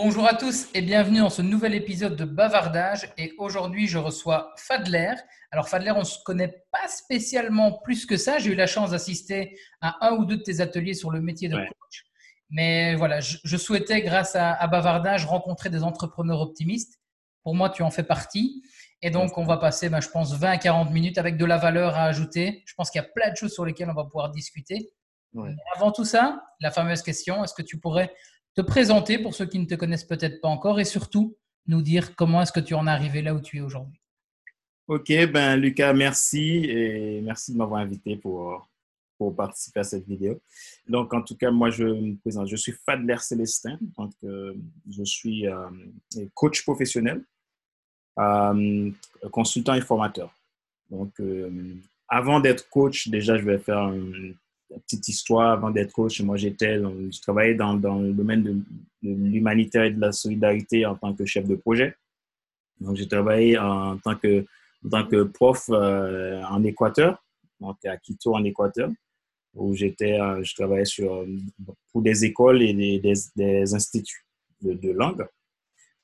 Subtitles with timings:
[0.00, 3.12] Bonjour à tous et bienvenue dans ce nouvel épisode de Bavardage.
[3.18, 5.14] Et aujourd'hui, je reçois Fadler.
[5.50, 8.38] Alors, Fadler, on ne se connaît pas spécialement plus que ça.
[8.38, 11.48] J'ai eu la chance d'assister à un ou deux de tes ateliers sur le métier
[11.48, 12.04] de coach.
[12.48, 17.00] Mais voilà, je, souhaitais, grâce à, Bavardage, rencontrer des entrepreneurs optimistes.
[17.42, 18.62] Pour moi, tu en fais partie.
[19.02, 21.56] Et donc, on va passer, ben, je pense, 20 à 40 minutes avec de la
[21.56, 22.62] valeur à ajouter.
[22.66, 24.92] Je pense qu'il y a plein de choses sur lesquelles on va pouvoir discuter.
[25.74, 28.12] Avant tout ça, la fameuse question, est-ce que tu pourrais
[28.54, 32.16] te présenter pour ceux qui ne te connaissent peut-être pas encore et surtout nous dire
[32.16, 34.00] comment est-ce que tu en es arrivé là où tu es aujourd'hui.
[34.88, 38.66] Ok, ben Lucas, merci et merci de m'avoir invité pour,
[39.18, 40.40] pour participer à cette vidéo.
[40.86, 42.48] Donc, en tout cas, moi, je me présente.
[42.48, 43.78] Je suis Fadler Célestin.
[43.98, 44.54] Donc, euh,
[44.90, 45.68] je suis euh,
[46.32, 47.22] coach professionnel,
[48.18, 48.90] euh,
[49.30, 50.32] consultant et formateur.
[50.88, 51.12] Donc,
[52.08, 54.32] avant d'être coach, déjà, je vais faire un
[54.76, 56.20] petite histoire avant d'être coach.
[56.20, 58.62] Moi, j'étais, je travaillais dans, dans le domaine de,
[59.02, 61.94] l'humanitaire et de la solidarité en tant que chef de projet.
[62.80, 64.44] Donc, j'ai travaillé en tant que,
[64.90, 67.22] tant que prof euh, en Équateur,
[67.60, 68.90] donc à Quito en Équateur,
[69.54, 71.24] où j'étais, euh, je travaillais sur,
[71.92, 74.24] pour des écoles et des, des, instituts
[74.60, 75.26] de, de langue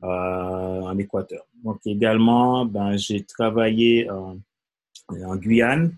[0.02, 1.44] euh, en Équateur.
[1.62, 5.96] Donc, également, ben, j'ai travaillé en Guyane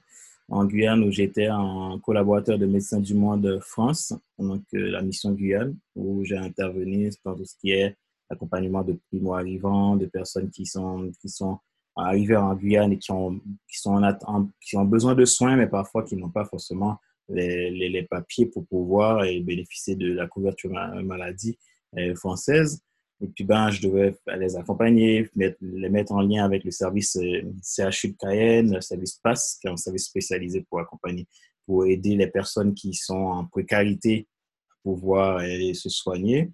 [0.49, 5.77] en Guyane où j'étais un collaborateur de Médecins du Monde France, donc la mission Guyane,
[5.95, 7.97] où j'ai intervenu dans tout ce qui est
[8.31, 11.59] accompagnement de primo-arrivants, de personnes qui sont, qui sont
[11.97, 15.67] arrivées en Guyane et qui ont, qui, sont en, qui ont besoin de soins, mais
[15.67, 21.59] parfois qui n'ont pas forcément les, les, papiers pour pouvoir bénéficier de la couverture maladie
[21.99, 22.83] euh, française.
[23.23, 27.43] Et puis, ben, je devais les accompagner, les mettre en lien avec le service euh,
[27.63, 31.27] CHU de Cayenne, le service PASS, qui est un service spécialisé pour accompagner,
[31.65, 34.29] pour aider les personnes qui sont en précarité
[34.71, 36.51] à pouvoir se soigner.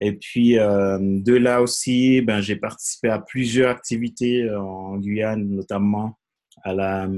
[0.00, 5.48] Et puis, euh, de là aussi, ben, j'ai participé à plusieurs activités euh, en Guyane,
[5.48, 6.18] notamment
[6.64, 7.08] à la,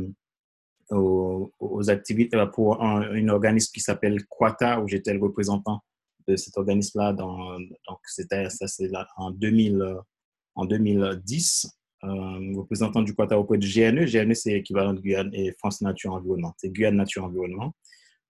[0.90, 1.50] aux,
[1.88, 5.82] activités pour un, un organisme qui s'appelle Quata, où j'étais le représentant
[6.28, 7.12] de cet organisme-là.
[7.12, 9.96] Donc, c'était ça, c'est en, 2000, euh,
[10.54, 11.66] en 2010,
[12.04, 12.08] euh,
[12.56, 14.04] représentant du Quata auprès de GNE.
[14.04, 16.54] GNE, c'est équivalent de Guyane et France Nature Environnement.
[16.58, 17.74] C'est Guyane Nature Environnement.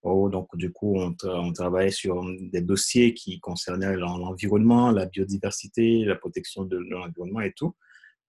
[0.02, 2.22] Oh, donc, du coup, on, on, travaillait sur
[2.52, 7.74] des dossiers qui concernaient l'environnement, la biodiversité, la protection de, l'environnement et tout,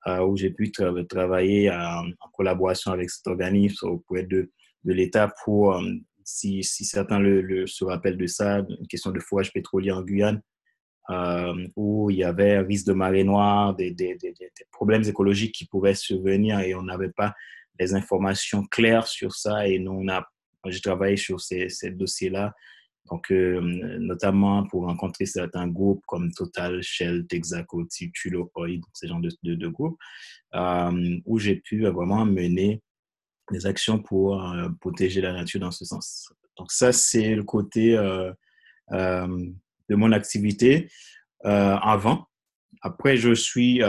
[0.08, 4.52] euh, où j'ai pu travailler en collaboration avec cet organisme auprès de,
[4.86, 5.78] de l'État pour
[6.26, 10.42] si, certains se rappellent de ça, une question de fourrage pétrolier en Guyane,
[11.12, 14.34] euh, où il y avait un risque de marée noire, des, des, des,
[14.72, 17.34] problèmes écologiques qui pouvaient survenir et on n'avait pas
[17.80, 19.68] les informations claires sur ça.
[19.68, 20.28] Et nous, on a,
[20.68, 22.56] j'ai travaillé sur ces, dossiers-là,
[23.12, 23.62] donc euh,
[24.00, 29.68] notamment pour rencontrer certains groupes comme Total, Shell, Texaco, Tulo, Oil, ces genres de, de,
[29.68, 30.00] groupes,
[30.56, 32.82] euh, où j'ai pu vraiment mener
[33.52, 36.32] des actions pour euh, protéger la nature dans ce sens.
[36.58, 38.32] Donc ça, c'est le côté euh,
[38.92, 39.46] euh,
[39.90, 40.90] de mon activité
[41.44, 42.26] avant.
[42.82, 43.82] Après, je suis,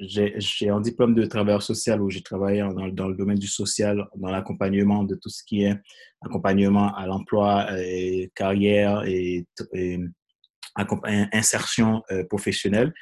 [0.00, 2.60] j'ai un diplôme de travailleur social où j'ai travaillé
[2.92, 5.74] dans, le domaine du social, dans l'accompagnement de tout ce qui est
[6.22, 7.68] accompagnement à l'emploi,
[8.34, 9.46] carrière et,
[11.32, 12.94] insertion professionnelle.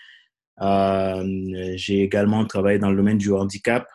[0.61, 3.87] j'ai également travaillé dans le domaine du handicap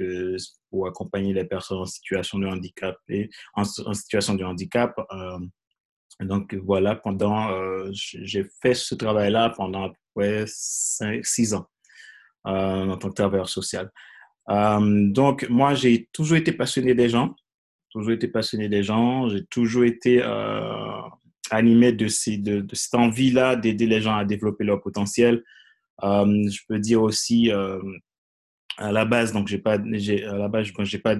[0.00, 0.36] euh,
[0.70, 4.94] pour accompagner les personnes en situation de handicap et en, situation de handicap.
[5.12, 5.38] Euh,
[6.20, 7.48] donc voilà, pendant,
[7.92, 11.66] j'ai fait ce travail-là pendant à peu près 6 ans
[12.42, 13.92] en tant que travailleur social.
[14.48, 17.36] donc moi, j'ai toujours été passionné des gens,
[17.90, 20.20] toujours été passionné des gens, j'ai toujours été
[21.52, 22.06] animé de,
[22.60, 25.44] de cette envie-là d'aider les gens à développer leur potentiel.
[26.02, 27.52] je peux dire aussi
[28.78, 31.16] à la base, donc j'ai pas, à la base, j'ai pas,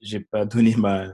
[0.00, 1.08] j'ai pas donné ma,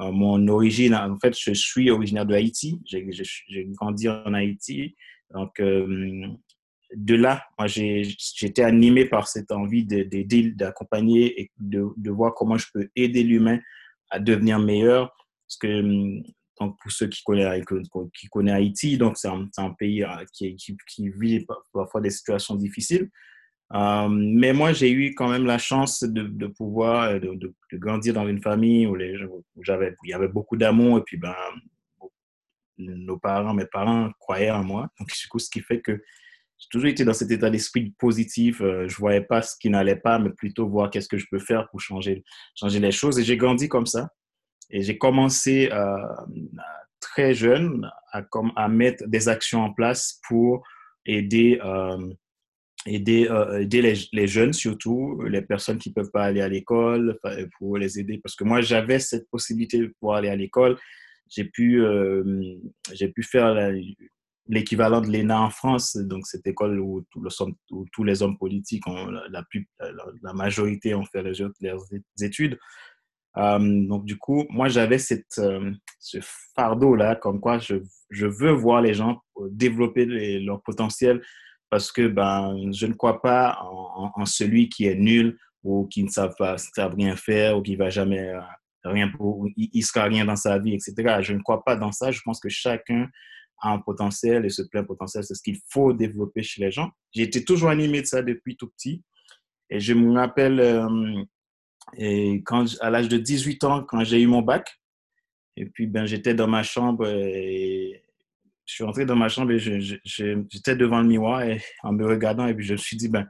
[0.00, 0.94] euh, mon origine.
[0.94, 2.80] En fait, je suis originaire de Haïti.
[2.84, 4.96] J'ai grandi en Haïti.
[5.32, 6.26] Donc, euh,
[6.94, 12.58] de là, moi, j'étais animé par cette envie d'aider, d'accompagner et de, de, voir comment
[12.58, 13.60] je peux aider l'humain
[14.10, 15.14] à devenir meilleur.
[15.46, 15.82] Parce que,
[16.60, 17.64] donc, pour ceux qui connaissent,
[18.18, 22.10] qui connaissent Haïti, donc c'est un, un, pays euh, qui, qui, qui vit parfois des
[22.10, 23.08] situations difficiles.
[23.72, 28.26] Euh, mais moi, j'ai eu quand même la chance de, pouvoir euh, de, grandir dans
[28.26, 29.38] une famille où, il
[30.04, 31.34] y avait beaucoup d'amour et puis ben,
[32.78, 34.88] nos parents, mes parents croyaient en moi.
[34.98, 36.02] Donc, du coup, ce qui fait que
[36.58, 38.60] j'ai toujours été dans cet état d'esprit positif.
[38.60, 41.38] Euh, je voyais pas ce qui n'allait pas, mais plutôt voir qu'est-ce que je peux
[41.38, 42.24] faire pour changer,
[42.54, 43.18] changer les choses.
[43.18, 44.10] Et j'ai grandi comme ça.
[44.68, 45.68] Et j'ai commencé
[47.00, 50.62] très jeune à, mettre des actions en place pour
[51.06, 51.58] aider,
[52.86, 56.48] aider, euh, aider les, les, jeunes, surtout les personnes qui ne peuvent pas aller à
[56.48, 57.18] l'école,
[57.58, 58.18] pour les aider.
[58.18, 60.78] Parce que moi, j'avais cette possibilité de pouvoir aller à l'école.
[61.28, 62.24] J'ai pu, euh,
[63.14, 63.72] pu faire
[64.48, 67.04] l'équivalent de l'ENA en France, donc cette école où,
[67.92, 68.84] tous les hommes politiques,
[69.30, 71.84] la, majorité ont fait leurs,
[72.20, 72.58] études.
[73.36, 75.40] Euh, donc, du coup, moi, j'avais cette,
[76.00, 76.18] ce
[76.56, 77.76] fardeau-là, comme quoi je,
[78.10, 79.22] je, veux voir les gens
[79.52, 80.04] développer
[80.40, 81.22] leur potentiel
[81.70, 86.08] parce que ben, je ne crois pas en, celui qui est nul ou qui ne
[86.08, 88.40] savent pas, rien faire ou qui va jamais euh,
[88.84, 91.18] rien pour, il, il sera rien dans sa vie, etc.
[91.20, 92.10] Je ne crois pas dans ça.
[92.10, 93.08] Je pense que chacun
[93.60, 96.90] a un potentiel et ce plein potentiel, c'est ce qu'il faut développer chez les gens.
[97.12, 99.02] J'ai été toujours animé de ça depuis tout petit.
[99.68, 100.60] Et je me rappelle,
[101.96, 104.80] et quand, à l'âge de 18 ans, quand j'ai eu mon bac,
[105.56, 108.02] et puis ben, j'étais dans ma chambre et
[108.70, 111.42] je suis rentré dans ma chambre et j'étais devant le miroir
[111.82, 113.26] en me regardant et puis je me suis dit, ben,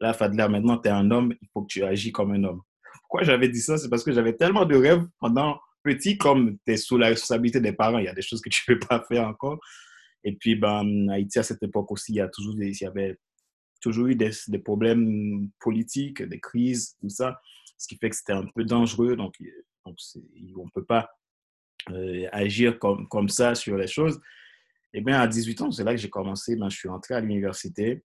[0.00, 2.60] là, Fadler, maintenant, tu es un homme, il faut que tu agis comme un homme.
[3.00, 3.78] Pourquoi j'avais dit ça?
[3.78, 7.58] C'est parce que j'avais tellement de rêves pendant petit, comme tu es sous la responsabilité
[7.58, 9.58] des parents, il y a des choses que tu ne peux pas faire encore.
[10.24, 12.54] Et puis, ben, Haïti, à cette époque aussi, il y, a toujours
[12.86, 13.16] avait
[13.80, 14.30] toujours eu des,
[14.62, 17.40] problèmes politiques, des crises, tout ça
[17.82, 19.16] ce qui fait que c'était un peu dangereux.
[19.16, 19.34] Donc,
[19.84, 21.10] on ne peut pas
[21.90, 24.20] euh, agir comme ça sur les choses.
[24.94, 26.56] Et bien, à 18 ans, c'est là que j'ai commencé.
[26.56, 28.04] Ben, je suis entré à l'université.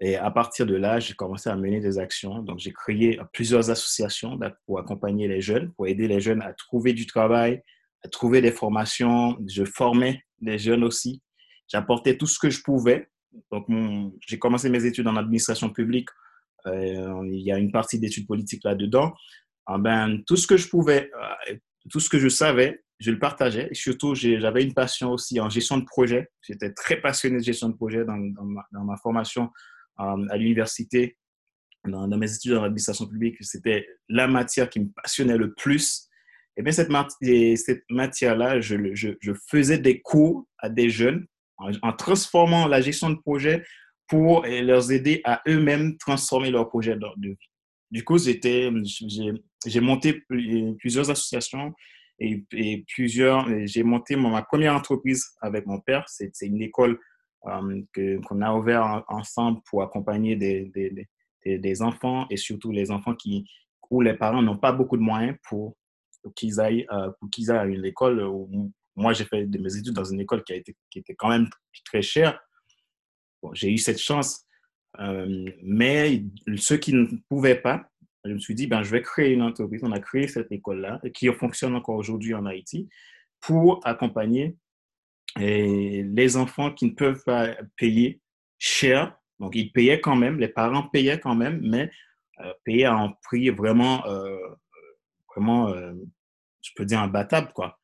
[0.00, 2.40] Et à partir de là, j'ai commencé à mener des actions.
[2.40, 6.92] Donc, j'ai créé plusieurs associations pour accompagner les jeunes, pour aider les jeunes à trouver
[6.92, 7.62] du travail,
[8.04, 9.38] à trouver des formations.
[9.48, 11.22] Je formais les jeunes aussi.
[11.68, 13.08] J'apportais tout ce que je pouvais.
[13.50, 13.66] Donc,
[14.26, 16.08] j'ai commencé mes études en administration publique
[16.66, 19.12] euh, il y a une partie d'études politiques là-dedans.
[19.66, 21.10] Ah ben, tout ce que je pouvais,
[21.50, 21.54] euh,
[21.90, 23.68] tout ce que je savais, je le partageais.
[23.70, 26.30] Et surtout, j'avais une passion aussi en gestion de projet.
[26.42, 29.50] J'étais très passionné de gestion de projet dans, ma, formation
[30.00, 31.18] euh, à l'université,
[31.84, 33.36] dans, mes études en administration publique.
[33.40, 36.08] C'était la matière qui me passionnait le plus.
[36.56, 36.90] Et bien, cette,
[37.90, 41.26] matière-là, je, faisais des cours à des jeunes
[41.58, 43.64] en, en, transformant la gestion de projet
[44.06, 47.48] pour leur aider à eux-mêmes transformer leur projet de vie.
[47.90, 50.22] Du coup, j'ai monté
[50.78, 51.74] plusieurs associations
[52.22, 53.46] et, plusieurs.
[53.66, 56.04] J'ai monté ma première entreprise avec mon père.
[56.08, 56.98] C'est une école
[57.46, 57.82] euh,
[58.26, 63.44] qu'on a ouverte ensemble pour accompagner des, enfants et surtout les enfants qui,
[63.90, 65.76] où les parents n'ont pas beaucoup de moyens pour,
[66.36, 67.10] qu'ils aillent, euh,
[67.48, 68.24] aillent à une école.
[68.96, 71.48] moi, j'ai fait mes études dans une école qui, a qui était quand même
[71.84, 72.38] très chère
[73.52, 74.44] j'ai eu cette chance.
[75.00, 76.22] Euh, mais
[76.56, 77.90] ceux qui ne pouvaient pas,
[78.24, 79.82] je me suis dit, ben, je vais créer une entreprise.
[79.84, 82.88] On a créé cette école-là, qui fonctionne encore aujourd'hui en Haïti,
[83.40, 84.56] pour accompagner
[85.36, 88.20] les enfants qui ne peuvent pas payer
[88.58, 89.16] cher.
[89.40, 91.90] Donc, ils payaient quand même, les parents payaient quand même, mais
[92.40, 94.36] euh, payaient à un prix vraiment, euh,
[95.34, 95.74] vraiment
[96.62, 97.52] je peux dire, imbattable.
[97.54, 97.78] Quoi.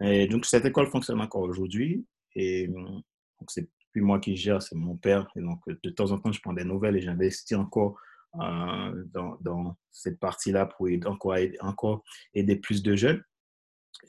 [0.00, 2.06] Et donc, cette école fonctionne encore aujourd'hui.
[2.36, 3.02] Et donc,
[3.48, 5.28] c'est puis moi qui gère, c'est mon père.
[5.36, 7.96] Et donc, de temps en temps, je prends des nouvelles et j'investis encore
[8.40, 12.02] euh, dans, dans, cette partie-là pour encore, aider, encore
[12.34, 13.22] aider plus de jeunes.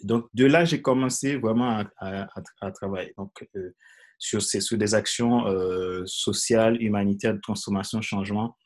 [0.04, 3.72] donc, de là, j'ai commencé vraiment à, travailler donc, euh,
[4.18, 4.42] sur,
[4.78, 8.58] des actions euh, sociales, humanitaires, de transformation, changement.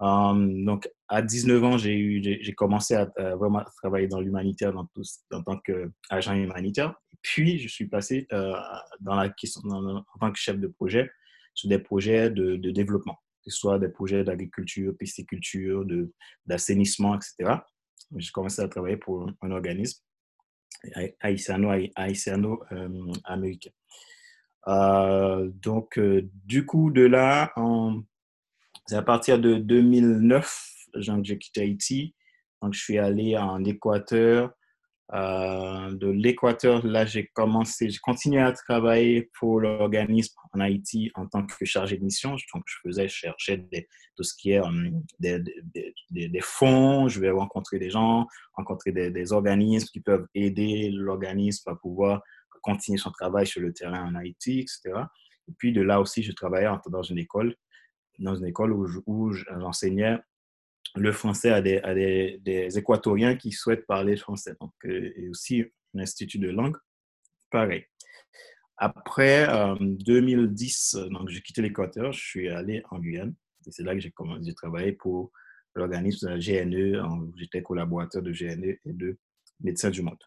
[0.00, 6.94] donc, à 19 ans, j'ai commencé à, vraiment travailler dans l'humanitaire en tant qu'agent humanitaire.
[7.22, 8.26] Puis, je suis passé
[9.00, 11.10] dans la question, en tant que chef de projet
[11.56, 15.86] sur des projets de, développement, que ce soit des projets d'agriculture, pisciculture,
[16.44, 17.60] d'assainissement, etc.
[18.16, 20.00] J'ai commencé à travailler pour un organisme
[21.20, 23.70] haïtiano-américain.
[24.68, 27.54] Euh, donc, euh, du coup, de là,
[28.86, 30.88] c'est à partir de 2009,
[31.22, 32.16] j'ai quitté Haïti.
[32.60, 34.50] Donc, je suis allé en Équateur,
[35.14, 41.26] euh, de l'Équateur, là, j'ai commencé, j'ai continué à travailler pour l'organisme en Haïti en
[41.26, 42.34] tant que chargé de mission.
[42.52, 43.86] Donc, je faisais, chercher des,
[44.16, 45.40] tout ce qui est euh, des,
[46.10, 47.06] des, fonds.
[47.08, 52.22] Je vais rencontrer des gens, rencontrer des, organismes qui peuvent aider l'organisme à pouvoir
[52.62, 55.04] continuer son travail sur le terrain en Haïti, etc.
[55.48, 57.54] Et puis, de là aussi, je travaillais dans une école,
[58.18, 60.18] dans une école où j'enseignais
[60.94, 64.54] le français à des, à des, des, équatoriens qui souhaitent parler français.
[64.60, 65.64] Donc, euh, et aussi
[65.94, 66.76] un institut de langue,
[67.50, 67.84] pareil.
[68.78, 69.48] Après
[69.80, 73.34] 2010, euh, donc j'ai quitté l'Équateur, je suis allé en Guyane.
[73.66, 75.32] Et c'est là que j'ai commencé à travailler pour
[75.74, 77.02] l'organisme GNE.
[77.36, 79.18] J'étais collaborateur de GNE et de
[79.60, 80.18] Médecins du Monde.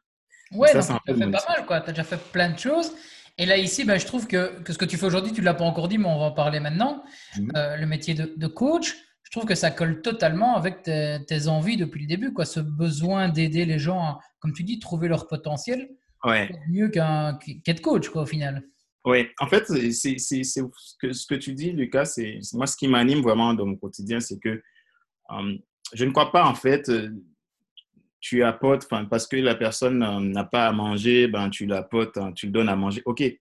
[0.51, 1.81] Ouais, donc as fait pas mal, quoi.
[1.81, 2.91] Tu as déjà fait plein de choses.
[3.37, 5.45] Et là, ici, ben, je trouve que, que, ce que tu fais aujourd'hui, tu ne
[5.45, 7.03] l'as pas encore dit, mais on va en parler maintenant.
[7.37, 7.51] Mhm.
[7.55, 8.95] Euh, le métier de, de, coach,
[9.29, 12.45] je trouve que ça colle totalement avec tes, tes envies depuis le début, quoi.
[12.45, 15.87] Ce besoin d'aider les gens à, comme tu dis, trouver leur potentiel.
[16.23, 16.49] Ouais.
[16.67, 18.63] Mieux qu'un qu'être coach, quoi, au final.
[19.05, 20.61] Oui, en fait, c'est ce
[20.99, 24.19] que, ce que tu dis, Lucas, c'est moi ce qui m'anime vraiment dans mon quotidien,
[24.19, 24.61] c'est que
[25.31, 25.57] euh,
[25.93, 27.09] je ne crois pas, en fait, euh,
[28.19, 32.33] tu apportes, parce que la personne euh, n'a pas à manger, ben, tu l'apportes, hein,
[32.33, 33.03] tu le donnes à manger.
[33.05, 33.39] OK, si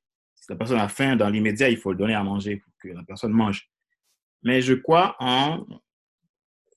[0.51, 3.03] la personne a faim, dans l'immédiat, il faut le donner à manger pour que la
[3.03, 3.69] personne mange.
[4.43, 5.67] Mais je crois en,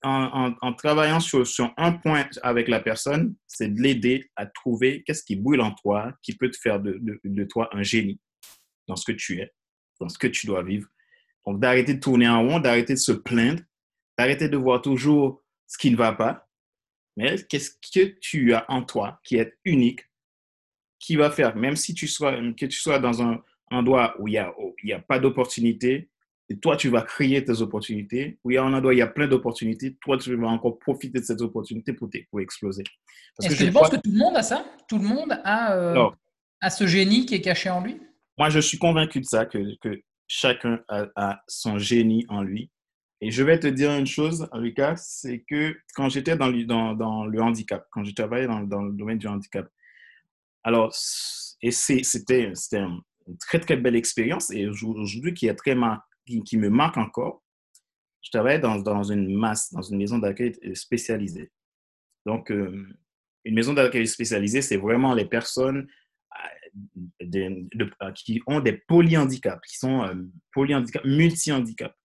[0.03, 5.24] en, travaillant sur, sur, un point avec la personne, c'est de l'aider à trouver qu'est-ce
[5.24, 8.20] qui brûle en toi, qui peut te faire de, de, de, toi un génie
[8.88, 9.51] dans ce que tu es,
[10.00, 10.88] dans ce que tu dois vivre.
[11.46, 13.62] Donc, d'arrêter de tourner en rond, d'arrêter de se plaindre,
[14.18, 16.48] d'arrêter de voir toujours ce qui ne va pas,
[17.18, 20.01] mais qu'est-ce que tu as en toi qui est unique,
[21.00, 24.32] qui va faire, même si tu sois, que tu sois dans un endroit où il
[24.84, 26.11] n'y a, a pas d'opportunité,
[26.51, 28.38] et toi, tu vas créer tes opportunités.
[28.43, 30.77] Où il y a un endroit il y a plein d'opportunités, toi, tu vas encore
[30.79, 32.84] profiter de cette opportunité pour, pour exploser.
[33.41, 34.65] Est-ce que, je pense que tout le monde a ça?
[34.89, 36.10] Tout le monde a, euh,
[36.60, 38.01] a ce génie qui est caché en lui?
[38.38, 42.70] Moi, je suis convaincu de ça, que, que chacun a, a, son génie en lui.
[43.22, 47.25] Et je vais te dire une chose, Lucas, c'est que quand j'étais dans, dans, dans,
[47.25, 49.70] le handicap, quand je travaillais dans, dans, le domaine du handicap,
[50.63, 50.93] alors,
[51.62, 55.75] et c'était une très, très belle expérience et aujourd'hui qui est très
[56.44, 57.44] qui, me marque encore.
[58.22, 61.52] Je travaillais dans, dans une masse, dans une maison d'accueil spécialisée.
[62.26, 62.88] Donc, euh,
[63.44, 65.88] une maison d'accueil spécialisée, c'est vraiment les personnes
[67.24, 70.14] euh, qui ont des polyhandicaps, qui sont euh,
[70.54, 71.96] polyhandicaps, multi-handicaps.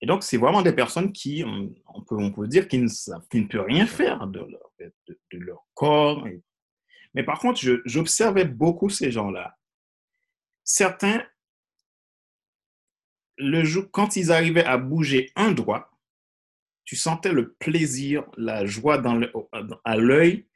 [0.00, 2.88] Et donc, c'est vraiment des personnes qui, on peut, on peut dire, qui ne,
[3.30, 6.26] qui ne peuvent rien faire de leur, de, leur corps.
[7.14, 9.56] Mais par contre, j'observais beaucoup ces gens-là.
[10.62, 11.24] Certains,
[13.36, 15.90] le jour, quand ils arrivaient à bouger un doigt,
[16.84, 19.20] tu sentais le plaisir, la joie dans
[19.84, 20.46] à l'œil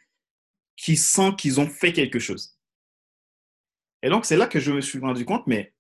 [0.77, 2.59] qui sent qu'ils ont fait quelque chose.
[4.03, 5.75] Et donc, c'est là que je me suis rendu compte, mais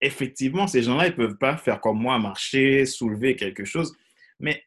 [0.00, 3.96] effectivement, ces gens-là, ils ne peuvent pas faire comme moi, marcher, soulever quelque chose.
[4.38, 4.64] Mais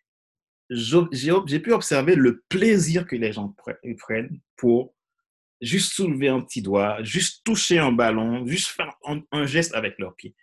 [0.70, 3.56] j'ai pu observer le plaisir que les gens
[3.98, 4.96] prennent pour
[5.62, 8.94] juste soulever un petit doigt, juste toucher un ballon, juste faire
[9.32, 10.36] un, geste avec leurs pieds.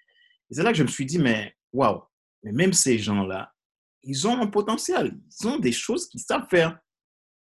[0.50, 2.02] C'est là que je me suis dit, mais waouh,
[2.42, 3.54] mais même ces gens-là,
[4.02, 6.78] ils ont un potentiel, ils ont des choses qu'ils savent faire.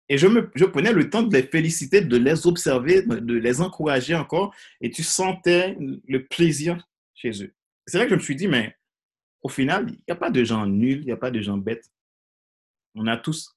[0.08, 3.61] Et je, me, je prenais le temps de les féliciter, de les observer, de les
[3.61, 7.54] encourager encore, et tu sentais le plaisir chez eux.
[7.87, 8.76] C'est là que je me suis dit, mais
[9.42, 11.56] au final, il n'y a pas de gens nuls, il n'y a pas de gens
[11.56, 11.90] bêtes.
[12.94, 13.56] On a tous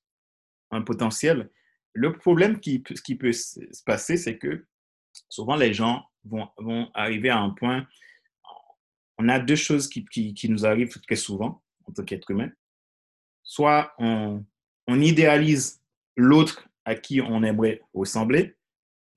[0.71, 1.49] un potentiel.
[1.93, 4.65] Le problème qui, qui peut se passer, c'est que
[5.29, 7.87] souvent les gens vont, vont, arriver à un point.
[9.17, 12.49] On a deux choses qui, nous arrivent très souvent en tant qu'être humain.
[13.43, 14.43] Soit on,
[14.87, 15.81] on idéalise
[16.15, 18.55] l'autre à qui on aimerait ressembler.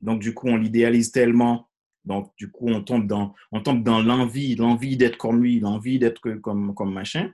[0.00, 1.68] Donc, du coup, on l'idéalise tellement
[2.08, 5.98] donc, du coup, on tombe dans, on tombe dans l'envie, l'envie d'être comme lui, l'envie
[5.98, 7.30] d'être comme, comme machin.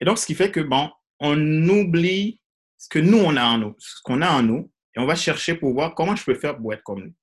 [0.00, 2.40] Et donc, ce qui fait que, bon, on oublie
[2.78, 5.14] ce que nous, on a en nous, ce qu'on a en nous, et on va
[5.14, 7.14] chercher pour voir comment je peux faire pour être comme lui.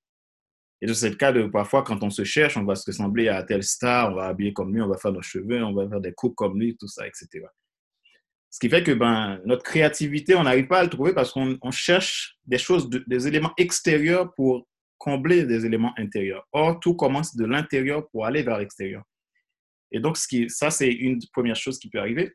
[0.82, 3.44] Et c'est le cas de parfois, quand on se cherche, on va se ressembler à
[3.44, 6.02] tel star, on va habiller comme lui, on va faire nos cheveux, on va faire
[6.02, 7.46] des coupes comme lui, tout ça, etc.
[8.50, 11.72] Ce qui fait que ben, notre créativité, on n'arrive pas à le trouver parce qu'on
[11.72, 14.68] cherche des choses, des éléments extérieurs pour
[14.98, 16.48] combler des éléments intérieurs.
[16.52, 19.04] Or, tout commence de l'intérieur pour aller vers l'extérieur.
[19.92, 22.34] Et donc, ce qui, ça, c'est une première chose qui peut arriver.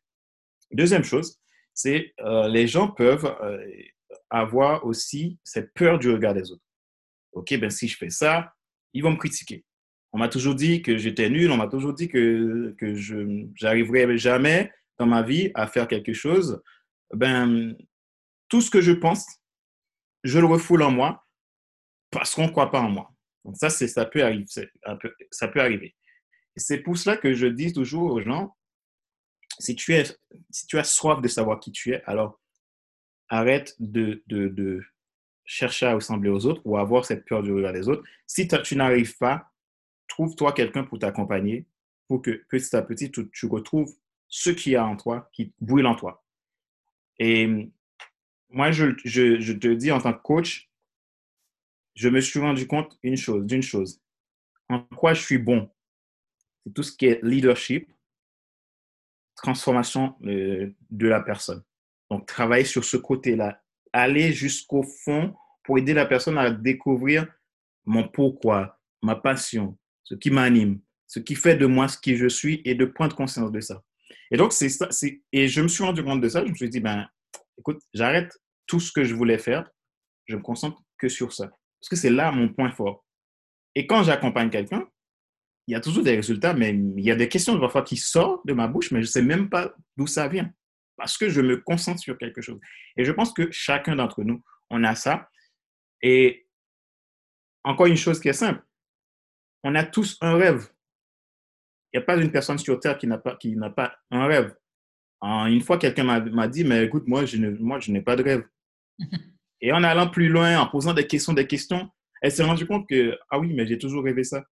[0.70, 1.38] Deuxième chose,
[1.74, 3.66] c'est euh, les gens peuvent euh,
[4.28, 6.62] avoir aussi cette peur du regard des autres.
[7.32, 8.54] OK, ben si je fais ça,
[8.92, 9.64] ils vont me critiquer.
[10.12, 13.16] On m'a toujours dit que j'étais nul, on m'a toujours dit que, que je
[13.62, 16.60] n'arriverai jamais dans ma vie à faire quelque chose.
[17.14, 17.76] Ben,
[18.48, 19.26] tout ce que je pense,
[20.24, 21.26] je le refoule en moi
[22.10, 23.10] parce qu'on ne croit pas en moi.
[23.44, 24.44] Donc ça, ça peut arriver.
[25.30, 25.96] Ça peut arriver.
[26.56, 28.56] C'est pour cela que je dis toujours aux gens,
[29.58, 30.04] si tu, es,
[30.50, 32.40] si tu as soif de savoir qui tu es, alors
[33.28, 34.82] arrête de, de, de
[35.50, 38.04] chercher à ressembler aux autres ou avoir cette peur du regard des autres.
[38.24, 39.50] Si tu n'arrives pas,
[40.06, 41.66] trouve-toi quelqu'un pour t'accompagner
[42.06, 43.92] pour que petit à petit, tu, retrouves
[44.28, 46.24] ce qu'il y a en toi, qui brûle en toi.
[47.18, 47.68] Et
[48.48, 50.70] moi, je, te dis en tant que coach,
[51.96, 54.00] je me suis rendu compte une chose, d'une chose.
[54.68, 55.68] En quoi je suis bon,
[56.64, 57.92] c'est tout ce qui est leadership,
[59.34, 61.64] transformation euh, de la personne.
[62.08, 63.60] Donc, travailler sur ce côté-là,
[63.92, 67.26] aller jusqu'au fond pour aider la personne à découvrir
[67.84, 72.28] mon pourquoi, ma passion, ce qui m'anime, ce qui fait de moi ce qui je
[72.28, 73.82] suis et de prendre conscience de ça.
[74.30, 74.88] Et donc, c'est ça.
[75.32, 76.44] Et je me suis rendu compte de ça.
[76.44, 77.08] Je me suis dit, ben,
[77.58, 78.32] écoute, j'arrête
[78.66, 79.68] tout ce que je voulais faire.
[80.26, 81.48] Je me concentre que sur ça.
[81.48, 83.04] Parce que c'est là mon point fort.
[83.74, 84.86] Et quand j'accompagne quelqu'un,
[85.66, 88.46] il y a toujours des résultats, mais il y a des questions parfois qui sortent
[88.46, 90.50] de ma bouche, mais je ne sais même pas d'où ça vient.
[90.96, 92.60] Parce que je me concentre sur quelque chose.
[92.96, 95.29] Et je pense que chacun d'entre nous, on a ça.
[96.02, 96.46] Et
[97.64, 98.64] encore une chose qui est simple,
[99.62, 100.68] on a tous un rêve.
[101.92, 104.26] Il n'y a pas une personne sur Terre qui n'a pas, qui n'a pas un
[104.26, 104.56] rêve.
[105.22, 108.22] Une fois, quelqu'un m'a dit, mais écoute, moi, je, ne, moi, je n'ai pas de
[108.22, 108.48] rêve.
[109.60, 111.90] Et en allant plus loin, en posant des questions, des questions,
[112.22, 114.44] elle s'est rendue compte que, ah oui, mais j'ai toujours rêvé ça.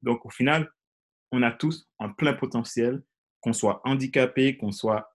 [0.00, 0.70] Donc, au final,
[1.30, 3.02] on a tous un plein potentiel,
[3.40, 5.10] qu'on soit handicapé, qu'on soit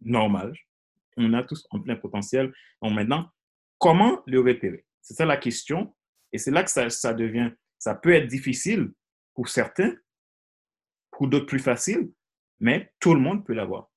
[0.00, 0.54] normal.
[1.18, 2.52] On a tous un plein potentiel.
[2.80, 3.30] Donc, maintenant,
[3.82, 4.86] comment le repérer?
[5.00, 5.92] C'est ça la question.
[6.32, 8.92] Et c'est là que ça, ça devient, ça peut être difficile
[9.34, 9.92] pour certains,
[11.10, 12.12] pour d'autres plus facile,
[12.60, 13.90] mais tout le monde peut l'avoir.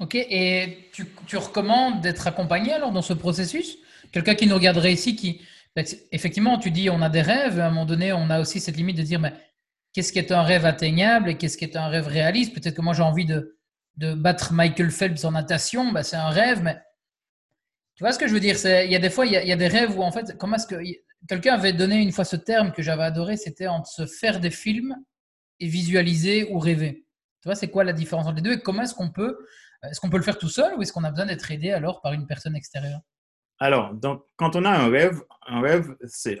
[0.00, 3.76] Ok, et tu, tu recommandes d'être accompagné alors dans ce processus?
[4.10, 5.42] Quelqu'un qui nous regarderait ici, qui,
[6.10, 8.78] effectivement, tu dis on a des rêves, à un moment donné, on a aussi cette
[8.78, 9.34] limite de dire mais
[9.92, 12.54] qu'est-ce qui est un rêve atteignable et qu'est-ce qui est un rêve réaliste?
[12.54, 13.58] Peut-être que moi j'ai envie de,
[13.98, 16.80] de, battre Michael Phelps en natation, ben, c'est un rêve, mais
[18.00, 18.56] tu vois ce que je veux dire?
[18.64, 20.66] Il y a des fois, il y a, des rêves où en fait, comment est-ce
[20.66, 20.76] que
[21.28, 24.48] quelqu'un avait donné une fois ce terme que j'avais adoré, c'était entre se faire des
[24.48, 24.96] films
[25.58, 27.04] et visualiser ou rêver.
[27.42, 29.36] Tu vois, c'est quoi la différence entre les deux et comment est-ce qu'on peut,
[29.82, 32.00] est-ce qu'on peut le faire tout seul ou est-ce qu'on a besoin d'être aidé alors
[32.00, 33.00] par une personne extérieure?
[33.58, 36.38] Alors, donc, quand on a un rêve, un rêve, c'est,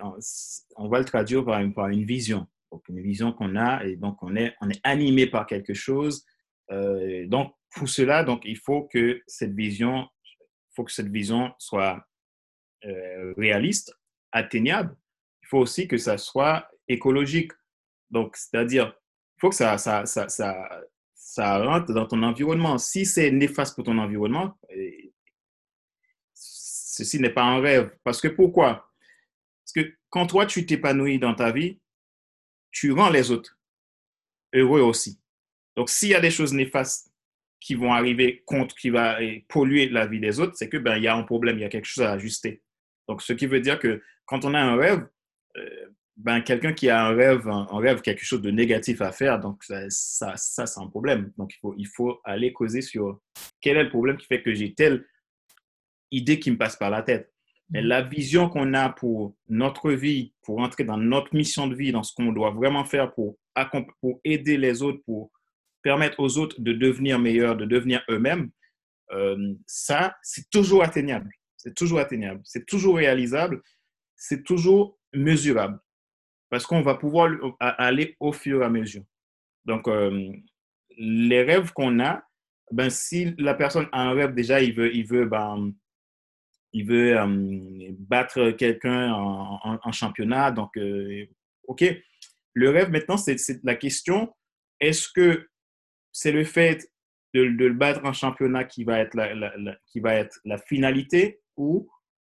[0.76, 2.46] on va le traduire par une, par une vision.
[2.72, 6.24] Donc, une vision qu'on a et donc on est, on est animé par quelque chose.
[6.70, 10.08] Euh, donc, pour cela, donc, il faut que cette vision,
[10.84, 12.06] que cette vision soit
[12.84, 13.94] euh, réaliste,
[14.32, 14.96] atteignable.
[15.42, 17.52] Il faut aussi que ça soit écologique.
[18.10, 18.94] Donc, c'est-à-dire,
[19.36, 22.78] il faut que ça rentre dans ton environnement.
[22.78, 24.58] Si c'est néfaste pour ton environnement,
[26.34, 27.96] ceci n'est pas un rêve.
[28.04, 28.90] Parce que pourquoi?
[29.64, 31.80] Parce que quand toi, tu t'épanouis dans ta vie,
[32.70, 33.58] tu rends les autres
[34.52, 35.20] heureux aussi.
[35.76, 37.09] Donc, s'il y a des choses néfastes
[37.60, 39.18] qui vont arriver contre, qui va
[39.48, 41.64] polluer la vie des autres, c'est que ben, il y a un problème, il y
[41.64, 42.62] a quelque chose à ajuster.
[43.06, 45.06] Donc, ce qui veut dire que quand on a un rêve,
[45.56, 49.40] euh, ben, quelqu'un qui a un rêve, un, rêve, quelque chose de négatif à faire,
[49.40, 51.32] donc ça, ça, ça c'est un problème.
[51.36, 53.20] Donc, il faut, il faut aller causer sur
[53.60, 55.06] quel est le problème qui fait que j'ai telle
[56.10, 57.32] idée qui me passe par la tête.
[57.68, 61.92] Mais la vision qu'on a pour notre vie, pour entrer dans notre mission de vie,
[61.92, 63.38] dans ce qu'on doit vraiment faire pour,
[64.00, 65.30] pour aider les autres, pour
[65.82, 68.50] permettre aux autres de devenir meilleurs, de devenir eux-mêmes,
[69.12, 71.30] euh, ça, c'est toujours atteignable.
[71.56, 72.40] C'est toujours atteignable.
[72.44, 73.62] C'est toujours réalisable.
[74.16, 75.78] C'est toujours mesurable
[76.48, 79.04] parce qu'on va pouvoir aller au fur et à mesure.
[79.64, 80.32] Donc, euh,
[80.98, 82.22] les rêves qu'on a,
[82.72, 85.72] ben, si la personne a un rêve déjà, il veut, il veut, ben,
[86.72, 90.50] il veut euh, battre quelqu'un en, championnat.
[90.50, 90.78] Donc,
[91.64, 91.84] OK.
[92.52, 94.34] Le rêve, maintenant, c'est la question,
[94.80, 95.48] est-ce que
[96.12, 96.90] c'est le fait
[97.34, 101.88] de, le battre en championnat qui va être la, qui va être la finalité ou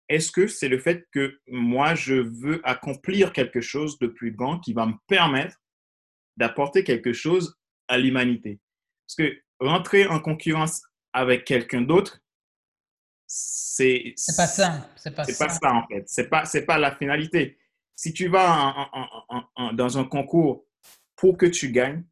[0.09, 4.59] est-ce que c'est le fait que moi, je veux accomplir quelque chose de plus grand
[4.59, 5.57] qui va me permettre
[6.37, 7.55] d'apporter quelque chose
[7.87, 8.59] à l'humanité?
[9.07, 10.83] Parce que rentrer en concurrence
[11.13, 12.19] avec quelqu'un d'autre,
[13.25, 16.03] c'est c'est pas ça c'est pas, pas ça en fait.
[16.05, 17.57] C'est pas c'est pas la finalité.
[17.95, 18.91] Si tu vas
[19.73, 20.65] dans un concours
[21.15, 22.03] pour que tu gagnes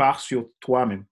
[0.00, 1.04] pars sur toi-même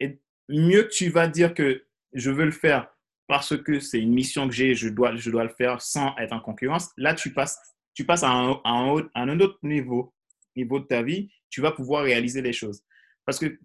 [0.00, 2.92] et mieux tu vas dire que je veux le faire
[3.28, 6.32] parce que c'est une mission que j'ai, je dois, je dois le faire sans être
[6.32, 7.56] en concurrence, là, tu passes,
[7.94, 10.12] tu passes à un, à autre niveau,
[10.56, 12.82] niveau de ta vie, tu vas pouvoir réaliser les choses.
[13.24, 13.56] Parce que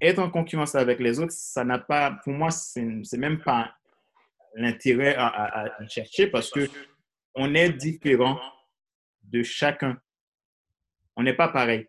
[0.00, 3.74] être en concurrence avec les autres, ça n'a pas, pour moi, c'est même pas
[4.54, 6.68] l'intérêt à, chercher parce que
[7.34, 8.38] on est différent
[9.24, 10.00] de chacun.
[11.16, 11.88] On n'est pas pareil.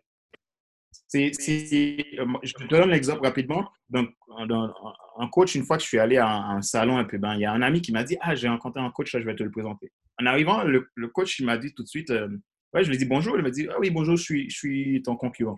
[1.08, 3.68] C'est, je te donne l'exemple rapidement.
[3.88, 7.34] Donc, un coach, une fois que je suis allé à un, salon un peu, ben,
[7.34, 9.26] il y a un ami qui m'a dit Ah, j'ai rencontré un coach, là, je
[9.26, 9.92] vais te le présenter.
[10.20, 12.28] En arrivant, le, coach, il m'a dit tout de suite euh,
[12.72, 13.36] Ouais, je lui ai dit bonjour.
[13.36, 15.56] Il m'a dit Ah oui, bonjour, je suis, je suis ton concurrent.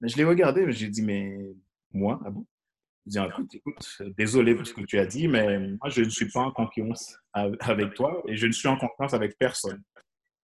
[0.00, 1.36] Mais je l'ai regardé, j'ai dit Mais
[1.92, 2.46] moi, ah bon?
[3.06, 5.88] Je lui ai dit écoute, écoute, désolé pour ce que tu as dit, mais moi,
[5.88, 9.36] je ne suis pas en concurrence avec toi et je ne suis en concurrence avec
[9.38, 9.82] personne.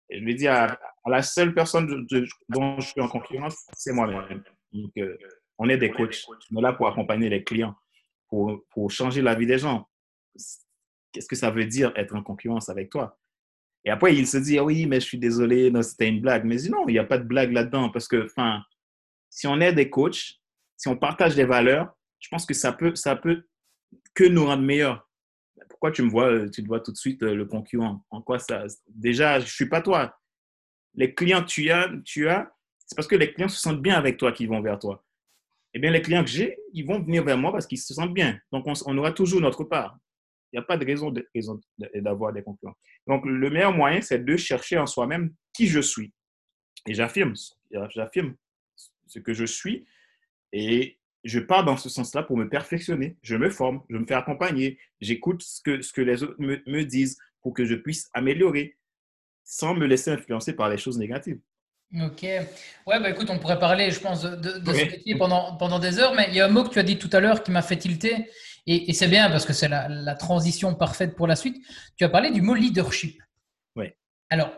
[0.09, 2.07] Et je lui ai dit à, la seule personne
[2.49, 4.43] dont je suis en concurrence, c'est moi-même.
[4.73, 5.17] Donc, euh,
[5.59, 6.25] on est des coachs.
[6.53, 7.75] On est là pour accompagner les clients,
[8.29, 9.89] pour, pour changer la vie des gens.
[11.13, 13.19] qu'est-ce que ça veut dire être en concurrence avec toi?
[13.85, 16.45] Et après, il se dit, ah oui, mais je suis désolé, c'était une blague.
[16.45, 18.63] Mais non, il n'y a pas de blague là-dedans parce que, enfin,
[19.31, 20.41] si on est des coachs,
[20.77, 23.45] si on partage des valeurs, je pense que ça peut, ça peut
[24.15, 25.09] que nous rendre meilleurs.
[25.69, 28.05] Pourquoi tu me vois, tu te vois tout de suite euh, le concurrent?
[28.11, 30.19] En quoi ça Déjà, je suis pas toi.
[30.97, 32.53] Les clients que tu as, tu as,
[32.87, 35.05] c'est parce que les clients se sentent bien avec toi qu'ils vont vers toi.
[35.75, 38.15] Eh bien, les clients que j'ai, ils vont venir vers moi parce qu'ils se sentent
[38.15, 38.39] bien.
[38.51, 39.99] Donc, on, aura toujours notre part.
[40.53, 41.13] Il n'y a pas de raison
[42.01, 42.77] d'avoir des concurrents.
[43.07, 46.15] Donc, le meilleur moyen, c'est de chercher en soi-même qui je suis.
[46.87, 47.35] Et j'affirme,
[47.91, 48.37] j'affirme
[49.07, 49.87] ce que je suis.
[50.53, 53.17] Et je pars dans ce sens-là pour me perfectionner.
[53.23, 56.85] Je me forme, je me fais accompagner, j'écoute ce que, ce que les autres me,
[56.85, 58.77] disent pour que je puisse améliorer
[59.47, 61.39] sans me laisser influencer par les choses négatives.
[61.95, 62.23] Ok.
[62.23, 66.15] Ouais, bah écoute, on pourrait parler, je pense, de, ce métier pendant, pendant des heures,
[66.15, 67.63] mais il y a un mot que tu as dit tout à l'heure qui m'a
[67.63, 68.29] fait tilter,
[68.67, 71.65] et, c'est bien parce que c'est la, la, transition parfaite pour la suite.
[71.97, 73.23] Tu as parlé du mot leadership.
[73.77, 73.87] Oui.
[74.29, 74.51] Alors,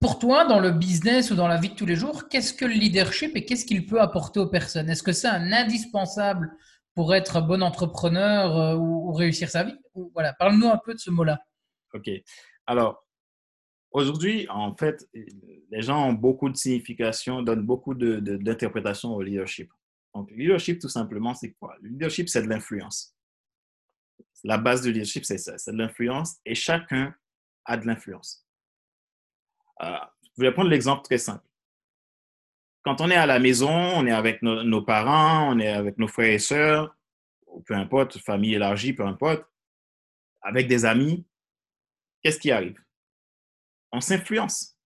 [0.00, 2.64] pour toi, dans le business ou dans la vie de tous les jours, qu'est-ce que
[2.64, 4.88] le leadership et qu'est-ce qu'il peut apporter aux personnes?
[4.88, 6.56] Est-ce que c'est un indispensable
[6.94, 9.76] pour être bon entrepreneur euh, ou, réussir sa vie?
[10.14, 11.40] Voilà, parle-nous un peu de ce mot-là.
[11.92, 12.08] Ok.
[12.66, 13.04] Alors,
[13.90, 15.08] aujourd'hui, en fait,
[15.70, 19.70] les gens ont beaucoup de signification, donnent beaucoup d'interprétation au leadership.
[20.14, 21.76] Donc, le leadership, tout simplement, c'est quoi?
[21.80, 23.14] Le leadership, c'est de l'influence.
[24.44, 27.14] La base du leadership, c'est ça, c'est de l'influence et chacun
[27.64, 28.46] a de l'influence.
[29.82, 29.98] Euh,
[30.36, 31.44] je vais prendre l'exemple très simple.
[32.82, 36.08] Quand on est à la maison, on est avec nos, parents, on est avec nos
[36.08, 36.96] frères et sœurs,
[37.66, 39.44] peu importe, famille élargie, peu importe,
[40.40, 41.26] avec des amis,
[42.22, 42.80] qu'est-ce qui arrive?
[43.92, 44.78] On s'influence.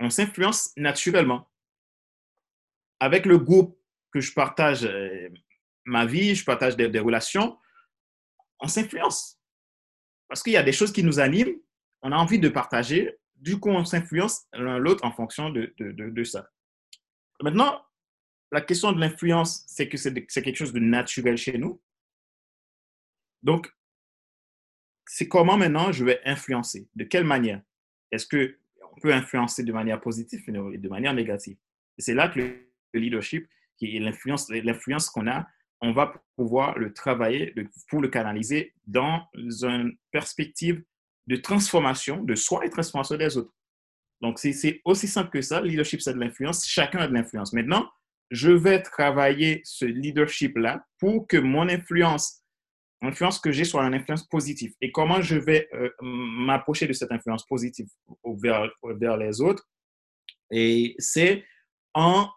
[0.00, 1.50] On s'influence naturellement.
[3.00, 3.78] Avec le groupe
[4.12, 5.28] que je partage euh,
[5.84, 7.58] ma vie, je partage des relations,
[8.60, 9.38] on s'influence.
[10.28, 11.60] Parce qu'il y a des choses qui nous animent,
[12.02, 16.24] on a envie de partager, du coup, on s'influence l'un l'autre en fonction de, de,
[16.24, 16.48] ça.
[17.42, 17.84] Maintenant,
[18.52, 21.82] la question de l'influence, c'est que c'est quelque chose de naturel chez nous.
[23.42, 23.72] Donc,
[25.06, 26.88] c'est comment maintenant je vais influencer?
[26.94, 27.60] De quelle manière?
[28.10, 31.56] Est-ce qu'on peut influencer de manière positive et de manière négative?
[31.98, 33.48] C'est là que le leadership,
[33.80, 35.46] est l'influence qu'on a,
[35.80, 37.52] on va pouvoir le travailler
[37.88, 40.82] pour le canaliser dans une perspective
[41.26, 43.52] de transformation de soi et transformation des autres.
[44.20, 45.60] Donc, c'est aussi simple que ça.
[45.60, 46.64] Le leadership, c'est de l'influence.
[46.64, 47.52] Chacun a de l'influence.
[47.52, 47.90] Maintenant,
[48.30, 52.41] je vais travailler ce leadership-là pour que mon influence,
[53.02, 54.74] l'influence que j'ai soit une influence positive.
[54.80, 57.88] Et comment je vais euh, m'approcher de cette influence positive
[58.24, 59.68] vers, vers les autres?
[60.50, 61.44] Et c'est
[61.94, 62.30] en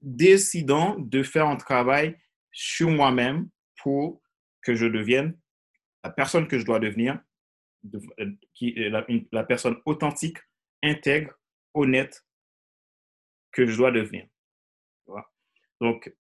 [0.00, 2.16] décidant de faire un travail
[2.52, 3.48] sur moi-même
[3.82, 4.22] pour
[4.62, 5.38] que je devienne
[6.02, 7.20] la personne que je dois devenir
[7.94, 10.38] euh, qui est la, personne authentique,
[10.82, 11.32] intègre,
[11.74, 12.24] honnête
[13.52, 14.26] que je dois devenir.
[15.80, 16.12] Donc,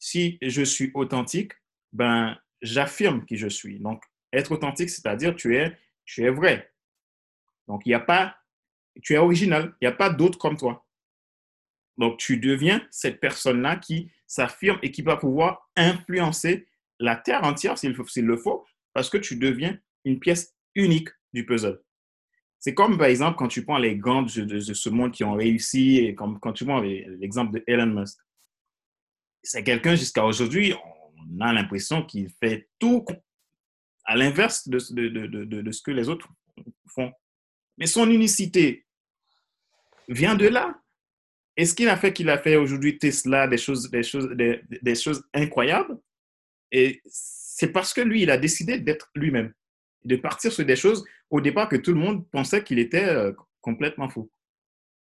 [0.00, 1.52] si je suis authentique,
[1.92, 3.78] ben, j'affirme qui je suis.
[3.80, 6.72] Donc, être authentique, c'est-à-dire tu es, tu es vrai.
[7.66, 8.36] Donc, il n'y a pas,
[9.02, 10.86] tu es original, il n'y a pas d'autre comme toi.
[11.96, 16.68] Donc, tu deviens cette personne-là qui s'affirme et qui va pouvoir influencer
[17.00, 21.82] la terre entière s'il le faut, parce que tu deviens une pièce unique du puzzle.
[22.60, 25.98] C'est comme, par exemple, quand tu prends les grands de, ce monde qui ont réussi,
[25.98, 28.18] et comme, quand tu prends l'exemple de Elon Musk.
[29.42, 30.74] C'est quelqu'un, jusqu'à aujourd'hui,
[31.30, 33.04] on a l'impression qu'il fait tout
[34.04, 36.28] à l'inverse de, de, ce que les autres
[36.86, 37.12] font.
[37.76, 38.86] Mais son unicité
[40.08, 40.80] vient de là.
[41.56, 44.94] Et ce qu'il a fait qu'il a fait aujourd'hui Tesla, des choses, des choses, des
[44.94, 45.98] choses incroyables,
[46.70, 49.52] et c'est parce que lui, il a décidé d'être lui-même
[50.04, 53.32] de partir sur des choses au départ que tout le monde pensait qu'il était euh,
[53.60, 54.30] complètement fou.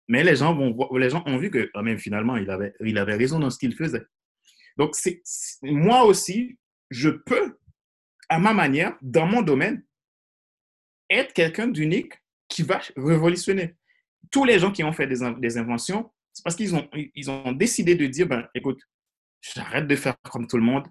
[0.07, 2.97] Mais les gens, vont, les gens ont vu que ah, même finalement, il avait, il
[2.97, 4.03] avait raison dans ce qu'il faisait.
[4.77, 4.95] Donc,
[5.61, 6.57] moi aussi,
[6.89, 7.57] je peux,
[8.29, 9.83] à ma manière, dans mon domaine,
[11.09, 12.13] être quelqu'un d'unique
[12.47, 13.75] qui va révolutionner.
[14.31, 17.51] Tous les gens qui ont fait des, des inventions, c'est parce qu'ils ont, ils ont
[17.51, 18.81] décidé de dire, ben, écoute,
[19.41, 20.85] j'arrête de faire comme tout le monde,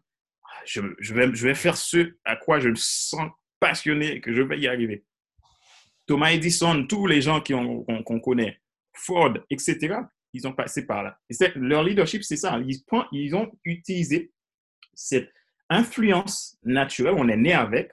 [0.65, 4.43] je, je, vais, je vais faire ce à quoi je me sens passionné que je
[4.43, 5.05] vais y arriver.
[6.07, 8.61] Thomas Edison, tous les gens qu'on connaît,
[8.93, 9.97] Ford, etc.,
[10.35, 11.19] ils ont passé par là.
[11.55, 12.61] Leur leadership, c'est ça.
[13.13, 14.33] Ils, ont utilisé
[14.93, 15.33] cette
[15.71, 17.93] influence naturelle, on est né avec,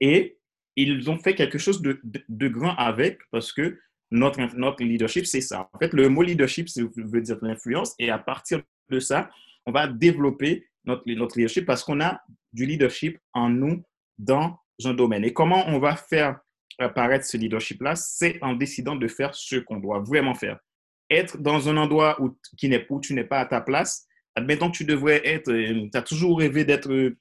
[0.00, 0.38] et
[0.76, 3.78] ils ont fait quelque chose de, grand avec parce que
[4.10, 5.70] notre, leadership, c'est ça.
[5.72, 9.30] En fait, le mot leadership, ça veut dire l'influence, et à partir de ça,
[9.66, 12.20] on va développer notre leadership parce qu'on a
[12.52, 13.82] du leadership en nous
[14.18, 15.24] dans un domaine.
[15.24, 16.40] Et comment on va faire
[16.78, 20.58] apparaître ce leadership-là, c'est en décidant de faire ce qu'on doit vraiment faire.
[21.10, 24.70] Être dans un endroit où, qui n'est, où tu n'es pas à ta place, admettons
[24.70, 27.14] que tu devrais être, euh, tu as toujours rêvé d'être,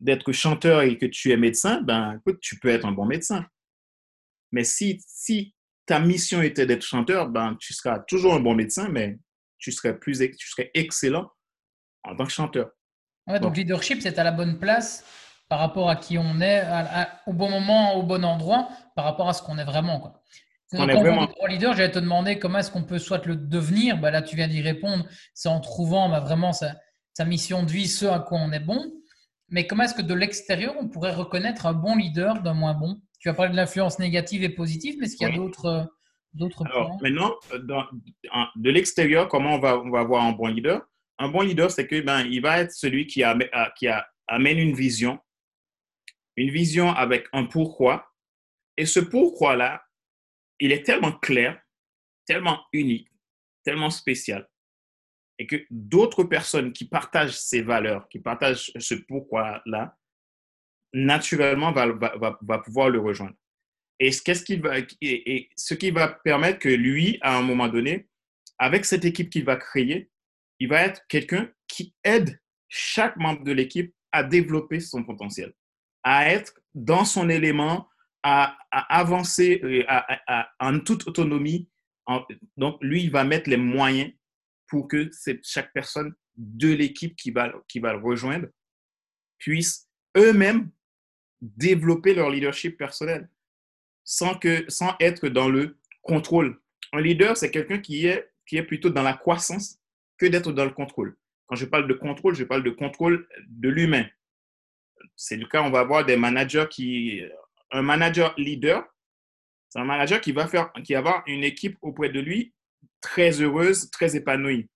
[0.00, 3.46] d'être chanteur et que tu es médecin, ben écoute, tu peux être un bon médecin.
[4.52, 5.54] Mais si, si
[5.86, 9.18] ta mission était d'être chanteur, ben tu seras toujours un bon médecin, mais
[9.58, 11.30] tu serais, plus, tu serais excellent
[12.04, 12.70] en tant que chanteur.
[13.40, 15.04] donc, leadership, c'est à la bonne place
[15.48, 16.64] par rapport à qui on est,
[17.26, 20.00] au bon moment, au bon endroit, par rapport à ce qu'on est vraiment.
[20.00, 20.22] Quoi.
[20.72, 21.28] On est vraiment...
[21.48, 23.98] leader, j'allais te demander comment est-ce qu'on peut soit le devenir.
[23.98, 25.06] Bah, là, tu viens d'y répondre.
[25.34, 26.74] C'est en trouvant bah, vraiment sa,
[27.24, 28.92] mission de vie, ce à quoi on est bon.
[29.50, 33.00] Mais comment est-ce que de l'extérieur, on pourrait reconnaître un bon leader d'un moins bon?
[33.20, 35.88] Tu as parlé de l'influence négative et positive, mais est-ce qu'il y a d'autres
[36.32, 36.98] d'autres points?
[37.00, 37.34] Maintenant,
[38.56, 40.82] de l'extérieur, comment on va, on va voir un bon leader?
[41.18, 43.36] Un bon leader, c'est que ben, il va être celui qui, a,
[43.78, 45.18] qui a, amène une vision,
[46.36, 48.10] une vision avec un pourquoi.
[48.76, 49.82] Et ce pourquoi-là,
[50.60, 51.60] il est tellement clair,
[52.26, 53.08] tellement unique,
[53.64, 54.48] tellement spécial.
[55.38, 59.96] Et que d'autres personnes qui partagent ces valeurs, qui partagent ce pourquoi-là,
[60.92, 63.34] naturellement va, va, va, pouvoir le rejoindre.
[63.98, 68.08] Et qu'est-ce va, et, ce qui va permettre que lui, à un moment donné,
[68.58, 70.10] avec cette équipe qu'il va créer,
[70.60, 75.52] il va être quelqu'un qui aide chaque membre de l'équipe à développer son potentiel
[76.04, 77.88] à être dans son élément,
[78.24, 79.84] à, avancer euh,
[80.58, 81.68] en toute autonomie.
[82.56, 84.12] donc, lui, il va mettre les moyens
[84.66, 85.10] pour que
[85.42, 88.48] chaque personne de l'équipe qui va, le rejoindre
[89.38, 90.70] puisse eux-mêmes
[91.40, 93.28] développer leur leadership personnel
[94.04, 96.58] sans, que, sans être dans le contrôle.
[96.92, 99.78] Un leader, c'est quelqu'un qui est, qui est plutôt dans la croissance
[100.16, 101.16] que d'être dans le contrôle.
[101.46, 104.06] Quand je parle de contrôle, je parle de contrôle de l'humain,
[105.16, 107.22] c'est le cas, on va avoir des managers qui,
[107.74, 108.86] un manager leader,
[109.68, 112.54] c'est un manager qui va faire, qui va avoir une équipe auprès de lui
[113.00, 114.70] très heureuse, très épanouie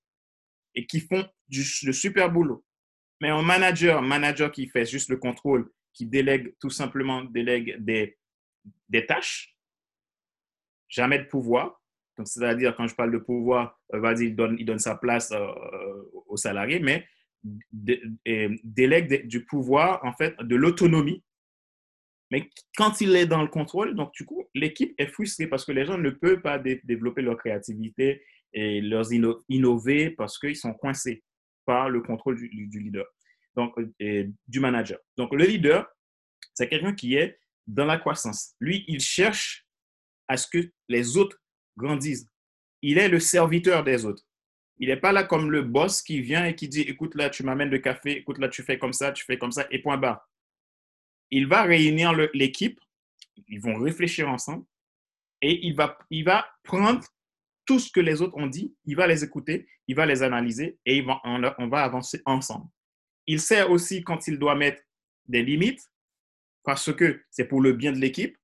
[0.75, 2.65] et qui font le super boulot.
[3.21, 8.17] Mais un manager, manager qui fait juste le contrôle, qui délègue tout simplement délègue des,
[9.07, 9.57] tâches,
[10.89, 11.81] jamais de pouvoir.
[12.17, 15.31] Donc, c'est-à-dire, quand je parle de pouvoir, euh, vas il donne, il donne sa place
[15.31, 17.07] euh, aux salariés, mais
[17.73, 21.23] délègue du pouvoir, en fait, de l'autonomie.
[22.31, 25.73] Mais quand il est dans le contrôle, donc du coup, l'équipe est frustrée parce que
[25.73, 29.07] les gens ne peuvent pas développer leur créativité et leur
[29.49, 31.23] innover parce qu'ils sont coincés
[31.65, 33.07] par le contrôle du, leader,
[33.55, 33.75] donc
[34.47, 34.99] du manager.
[35.17, 35.87] Donc le leader,
[36.55, 38.55] c'est quelqu'un qui est dans la croissance.
[38.61, 39.67] Lui, il cherche
[40.29, 41.39] à ce que les autres
[41.77, 42.27] grandissent.
[42.83, 44.25] Il est le serviteur des autres.
[44.79, 47.43] Il n'est pas là comme le boss qui vient et qui dit, écoute là, tu
[47.43, 49.97] m'amènes le café, écoute là, tu fais comme ça, tu fais comme ça, et point
[49.97, 50.27] barre.
[51.31, 52.81] Il va réunir l'équipe,
[53.49, 54.65] ils vont réfléchir ensemble,
[55.41, 55.99] et il va,
[56.65, 57.01] prendre
[57.65, 60.79] tout ce que les autres ont dit, il va les écouter, il va les analyser,
[60.85, 62.67] et on, on va avancer ensemble.
[63.27, 64.83] Il sait aussi quand il doit mettre
[65.27, 65.83] des limites,
[66.65, 68.37] parce que c'est pour le bien de l'équipe,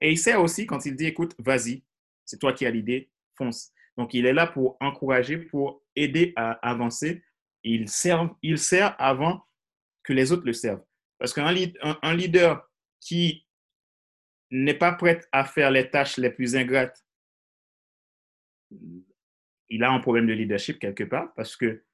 [0.00, 1.84] et il sait aussi quand il dit, écoute, vas-y,
[2.24, 3.72] c'est toi qui as l'idée, fonce.
[3.96, 7.22] Donc, il est là pour encourager, pour aider à avancer.
[7.62, 9.44] Il sert, il sert avant
[10.02, 10.84] que les autres le servent.
[11.22, 11.54] Parce qu'un
[12.02, 13.46] un, leader qui
[14.50, 17.06] n'est pas prêt à faire les tâches les plus ingrates,
[19.68, 21.84] il a un problème de leadership quelque part parce que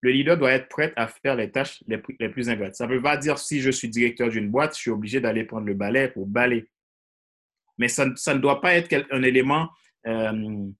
[0.00, 2.76] le leader doit être prêt à faire les tâches les, plus ingrates.
[2.76, 5.42] Ça ne veut pas dire si je suis directeur d'une boîte, je suis obligé d'aller
[5.42, 6.70] prendre le balai pour balayer.
[7.78, 9.70] Mais ça, ne doit pas être un élément
[10.06, 10.70] euh,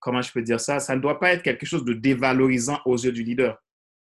[0.00, 2.96] comment je peux dire ça, ça ne doit pas être quelque chose de dévalorisant aux
[2.96, 3.62] yeux du leader.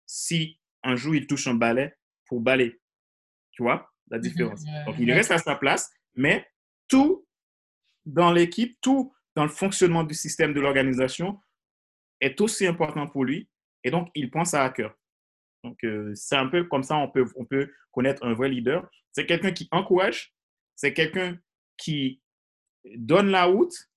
[0.06, 1.94] Si un jour il touche un balai
[2.26, 2.81] pour balai,
[3.62, 4.24] tu vois la mhm.
[4.24, 4.64] différence.
[4.86, 6.48] Donc il reste à sa place, mais
[6.88, 7.26] tout
[8.06, 11.40] dans l'équipe, tout dans le fonctionnement du système de l'organisation
[12.20, 13.50] est aussi important pour lui
[13.84, 14.96] et donc il prend ça à cœur.
[15.64, 18.90] Donc euh, c'est un peu comme ça on peut, on peut connaître un vrai leader.
[19.12, 20.34] C'est quelqu'un qui encourage,
[20.76, 21.38] c'est quelqu'un
[21.78, 22.22] qui
[22.96, 23.92] donne la route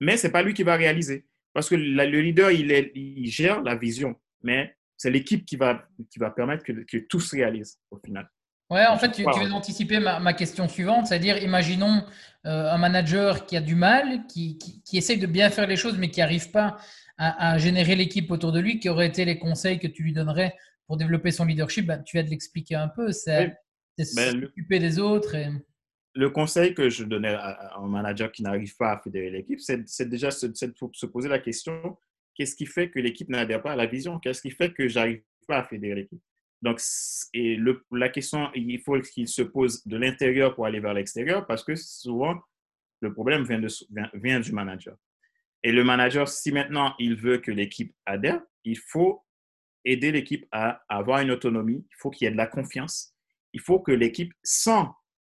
[0.00, 1.26] mais ce n'est pas lui qui va réaliser.
[1.52, 5.88] Parce que le leader, il, est, il gère la vision, mais c'est l'équipe qui va,
[6.08, 8.30] qui va permettre que, que, tout se réalise au final.
[8.70, 12.04] Ouais, en fait, tu, tu viens d'anticiper ma, ma, question suivante, c'est-à-dire, imaginons
[12.46, 15.76] euh, un manager qui a du mal, qui, qui, qui, essaye de bien faire les
[15.76, 16.76] choses, mais qui n'arrive pas
[17.16, 20.12] à, à générer l'équipe autour de lui, qui aurait été les conseils que tu lui
[20.12, 20.54] donnerais
[20.86, 21.86] pour développer son leadership.
[21.86, 23.56] Ben, tu viens de l'expliquer un peu, c'est
[24.04, 25.34] s'occuper des autres.
[25.34, 25.48] Et
[26.14, 30.08] le conseil que je donnais à, un manager qui n'arrive pas à fédérer l'équipe, c'est
[30.08, 31.96] déjà se, se, poser la question
[32.34, 34.18] qu'est-ce qui fait que l'équipe n'adhère pas à la vision?
[34.18, 36.22] Qu'est-ce qui fait que j'arrive pas à fédérer l'équipe?
[36.62, 36.80] Donc,
[37.34, 37.56] et
[37.92, 41.76] la question, il faut qu'il se pose de l'intérieur pour aller vers l'extérieur parce que
[41.76, 42.40] souvent,
[43.00, 43.68] le problème vient, de,
[44.14, 44.96] vient, du manager.
[45.62, 49.24] Et le manager, si maintenant il veut que l'équipe adhère, il faut
[49.84, 51.86] aider l'équipe à avoir une autonomie.
[51.90, 53.14] Il faut qu'il y ait de la confiance.
[53.52, 54.84] Il faut que l'équipe sent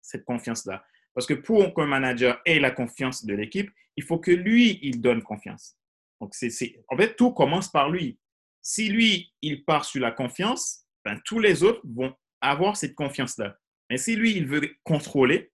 [0.02, 0.84] cette confiance-là.
[1.14, 5.02] Parce que pour qu'un manager ait la confiance de l'équipe, il faut que lui, il
[5.02, 5.78] donne confiance.
[6.22, 6.50] Donc, c'est,
[6.88, 8.18] en fait, tout commence par lui.
[8.62, 13.58] Si lui, il part sur la confiance, ben, tous les autres vont avoir cette confiance-là.
[13.90, 15.52] Mais si lui, il veut contrôler,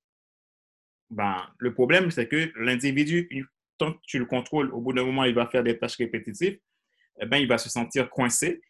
[1.09, 3.29] ben, le problème, c'est que l'individu,
[3.77, 6.59] tant que tu le contrôles, au bout d'un moment, il va faire des tâches répétitives,
[7.21, 8.61] eh ben, il va se sentir coincé.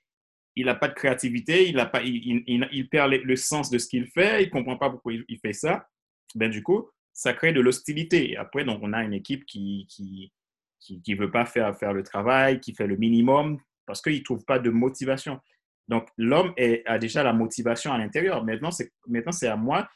[0.56, 4.08] Il n'a pas de créativité, il, a pas, il, perd le, sens de ce qu'il
[4.08, 5.88] fait, il ne comprend pas pourquoi il, fait ça.
[6.34, 8.38] Ben, du coup, ça crée de l'hostilité.
[8.38, 10.32] Après, donc, on a une équipe qui qui,
[11.02, 14.46] qui, veut pas faire, faire le travail, qui fait le minimum parce qu'il ne trouve
[14.46, 15.40] pas de motivation.
[15.88, 16.54] Donc, l'homme
[16.86, 18.44] a déjà la motivation à l'intérieur.
[18.44, 19.88] Maintenant, c'est à moi,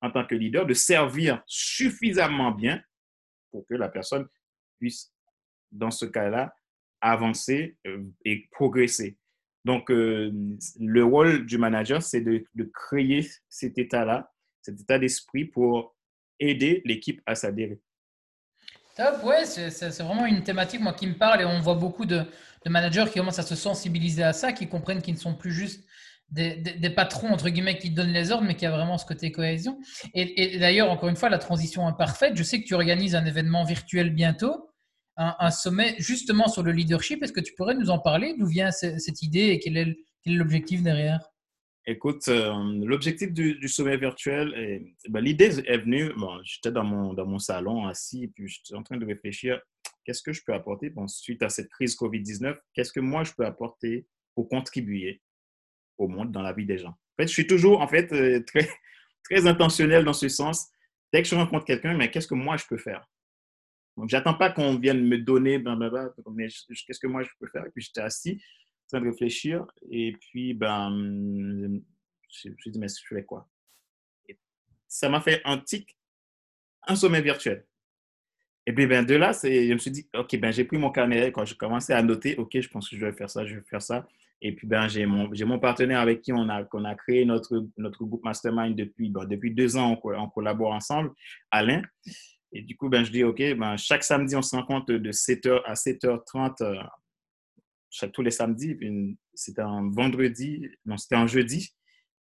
[0.00, 2.82] en tant que leader, de servir suffisamment bien
[3.50, 4.26] pour que la personne
[4.78, 5.12] puisse,
[5.70, 6.54] dans ce cas-là,
[7.00, 9.16] avancer euh, et progresser.
[9.64, 10.32] Donc, euh,
[10.80, 15.96] le rôle du manager, c'est de, créer cet état-là, cet état d'esprit pour
[16.40, 17.80] aider l'équipe à s'adhérer.
[19.22, 22.24] Ouais, c'est vraiment une thématique moi qui me parle et on voit beaucoup de,
[22.64, 25.52] de managers qui commencent à se sensibiliser à ça, qui comprennent qu'ils ne sont plus
[25.52, 25.84] juste
[26.30, 29.78] des, patrons, entre guillemets, qui donnent les ordres, mais qui a vraiment ce côté cohésion.
[30.14, 33.64] Et, d'ailleurs, encore une fois, la transition imparfaite, je sais que tu organises un événement
[33.64, 34.70] virtuel bientôt,
[35.16, 37.22] un, sommet justement sur le leadership.
[37.22, 38.34] Est-ce que tu pourrais nous en parler?
[38.38, 41.20] D'où vient cette idée et quel est l'objectif derrière?
[41.90, 42.52] Écoute, euh,
[42.84, 47.86] l'objectif du, sommet virtuel, ben, l'idée est venue, bon, j'étais dans mon, dans mon salon
[47.86, 49.58] assis, et puis j'étais en train de réfléchir
[50.04, 53.46] qu'est-ce que je peux apporter suite à cette crise COVID-19 Qu'est-ce que moi je peux
[53.46, 55.22] apporter pour contribuer
[55.96, 56.90] au monde, dans la vie des gens?
[56.90, 58.68] En fait, je suis toujours en fait euh, très,
[59.24, 60.66] très intentionnel dans ce sens.
[61.10, 63.08] Dès que je rencontre quelqu'un, mais qu'est-ce que moi je peux faire?
[63.96, 65.74] Donc, j'attends pas qu'on vienne me donner, ben,
[66.34, 67.64] mais qu'est-ce que moi je peux faire?
[67.64, 68.42] Et puis j'étais assis,
[68.92, 70.90] de réfléchir, et puis ben,
[72.30, 73.48] je me suis dit mais je fais quoi?
[74.86, 75.96] Ça m'a fait un tic,
[76.86, 77.66] un sommet virtuel.
[78.68, 81.32] Et puis, ben, de là, je me suis dit, OK, ben, j'ai pris mon carnet
[81.32, 83.62] quand j'ai commencé à noter, OK, je pense que je vais faire ça, je vais
[83.62, 84.06] faire ça.
[84.42, 87.66] Et puis, ben, j'ai mon, mon partenaire avec qui on a, qu'on a créé notre,
[87.78, 91.12] notre groupe Mastermind depuis, depuis deux ans, on, collabore ensemble,
[91.50, 91.80] Alain.
[92.52, 95.62] Et du coup, ben, je dis, OK, ben, chaque samedi, on se rencontre de 7h
[95.64, 96.74] à 7h30, euh,
[97.90, 98.78] chaque, tous les samedis.
[99.34, 101.74] C'était un vendredi, non, c'était un jeudi.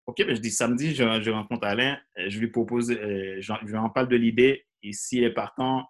[0.06, 3.76] OK, ben, je dis samedi, je, je rencontre Alain, je lui propose, euh, je, lui
[3.76, 4.66] en parle de l'idée.
[4.82, 5.86] Et s'il est partant,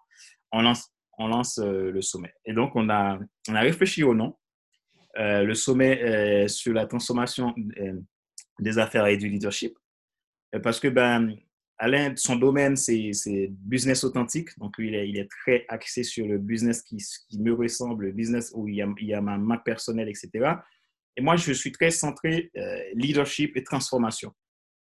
[0.52, 2.32] on lance, on lance euh, le sommet.
[2.44, 4.36] Et donc, on a, on a réfléchi au nom.
[5.18, 8.00] Euh, le sommet sur la transformation euh,
[8.58, 9.76] des affaires et du leadership.
[10.62, 11.36] Parce que, ben,
[11.78, 13.12] Alain, son domaine, c'est
[13.50, 14.56] business authentique.
[14.58, 16.98] Donc, il est, très axé sur le business qui,
[17.38, 20.54] me ressemble, le business où il y a, il y a ma marque personnelle, etc.
[21.16, 22.50] Et moi, je suis très centré
[22.94, 24.32] leadership et transformation.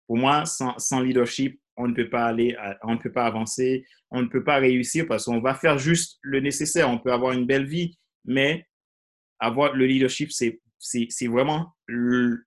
[0.06, 3.84] Pour moi, sans, sans leadership, on ne peut pas aller, on ne peut pas avancer,
[4.10, 6.90] on ne peut pas réussir parce qu'on va faire juste le nécessaire.
[6.90, 8.66] On peut avoir une belle vie, mais
[9.38, 12.44] avoir le leadership, c'est vraiment le,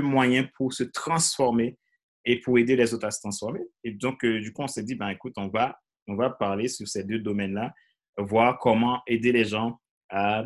[0.00, 1.78] moyen pour se transformer
[2.24, 3.60] et pour aider les autres à se transformer.
[3.84, 6.68] Et donc, euh, du coup, on s'est dit, ben, écoute, on va, on va parler
[6.68, 7.72] sur ces deux domaines-là,
[8.16, 10.44] voir comment aider les gens à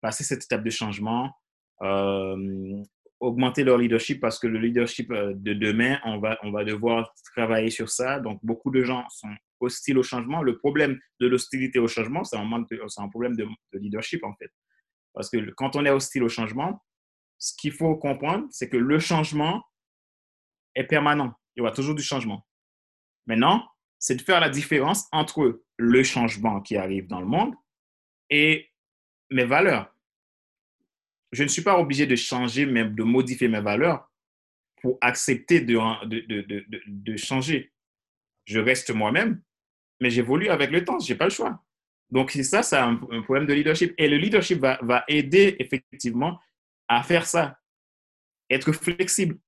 [0.00, 1.30] passer cette étape de changement,
[1.82, 2.82] euh,
[3.20, 7.12] augmenter leur leadership parce que le leadership euh, de demain, on va, on va devoir
[7.34, 8.20] travailler sur ça.
[8.20, 10.42] Donc, beaucoup de gens sont hostiles au changement.
[10.42, 14.50] Le problème de l'hostilité au changement, c'est un, un, problème de, leadership, en fait.
[15.14, 16.82] Parce que quand on est hostile au changement,
[17.38, 19.62] ce qu'il faut comprendre, c'est que le changement
[20.74, 21.32] est permanent.
[21.54, 22.46] Il y aura toujours du changement.
[23.26, 23.66] Maintenant,
[23.98, 27.54] c'est de faire la différence entre le changement qui arrive dans le monde
[28.30, 28.70] et
[29.30, 29.94] mes valeurs
[31.34, 34.08] je ne suis pas obligé de changer, même de modifier mes valeurs
[34.80, 37.72] pour accepter de, changer.
[38.44, 39.42] Je reste moi-même,
[40.00, 41.60] mais j'évolue avec le temps, je n'ai pas le choix.
[42.10, 43.94] Donc, c'est ça, c'est un, problème de leadership.
[43.98, 46.38] Et le leadership va, aider effectivement
[46.86, 47.58] à faire ça,
[48.48, 49.38] être flexible,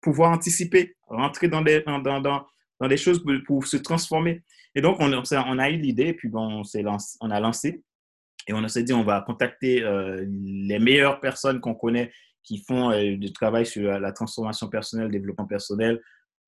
[0.00, 4.42] pouvoir anticiper, rentrer dans des, dans, dans, dans des choses pour, se transformer.
[4.74, 7.82] Et donc, on, on a eu l'idée, puis bon, on, lancé, a lancé
[8.48, 12.10] et on s'est dit, on va contacter euh, les meilleures personnes qu'on connaît
[12.42, 16.00] qui font euh, du travail sur la transformation personnelle, développement personnel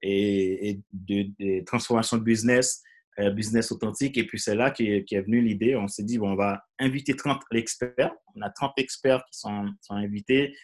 [0.03, 2.83] et, de, transformation de business,
[3.19, 4.17] euh, business authentique.
[4.17, 5.77] Et puis c'est là qu'est est venue l'idée.
[5.77, 8.13] On s'est dit, bon, on va inviter 30 experts.
[8.35, 10.57] On a 30 experts qui sont, sont invités,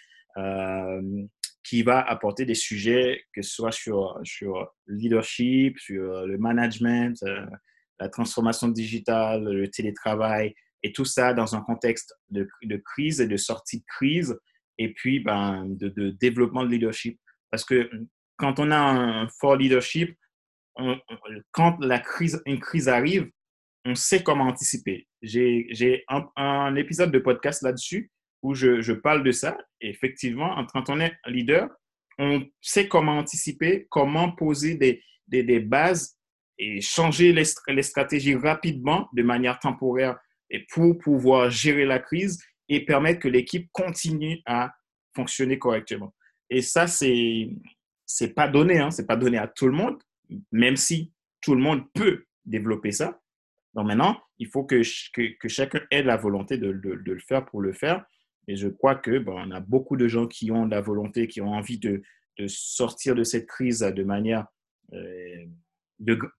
[1.66, 7.16] qui va apporter des sujets, que ce soit sur, sur leadership, sur le management,
[7.98, 13.26] la transformation digitale, le télétravail, et tout ça dans un contexte de, de crise et
[13.26, 14.38] de sortie de crise,
[14.78, 17.18] et puis ben, de, développement de leadership.
[17.50, 17.90] Parce que
[18.36, 20.16] quand on a un fort leadership,
[21.52, 23.28] quand la crise, une crise arrive,
[23.84, 25.08] on sait comment anticiper.
[25.22, 28.10] J'ai un, un, épisode de podcast là-dessus
[28.42, 29.56] où je, je, parle de ça.
[29.80, 31.68] Et effectivement, quand on est leader,
[32.18, 36.16] on sait comment anticiper, comment poser des, des, bases
[36.58, 40.18] et changer les, les, stratégies rapidement de manière temporaire
[40.50, 44.72] et pour pouvoir gérer la crise et permettre que l'équipe continue à
[45.14, 46.14] fonctionner correctement.
[46.48, 47.50] Et ça, c'est
[48.06, 50.00] c'est pas donné, hein, c'est pas donné à tout le monde,
[50.52, 53.20] même si tout le monde peut développer ça.
[53.74, 54.80] Donc maintenant, il faut que,
[55.12, 58.04] que, chacun ait la volonté de, de, le faire pour le faire.
[58.48, 61.40] Et je crois que bon, on a beaucoup de gens qui ont la volonté, qui
[61.40, 62.02] ont envie de,
[62.38, 64.46] de sortir de cette crise de manière,
[64.92, 65.46] euh,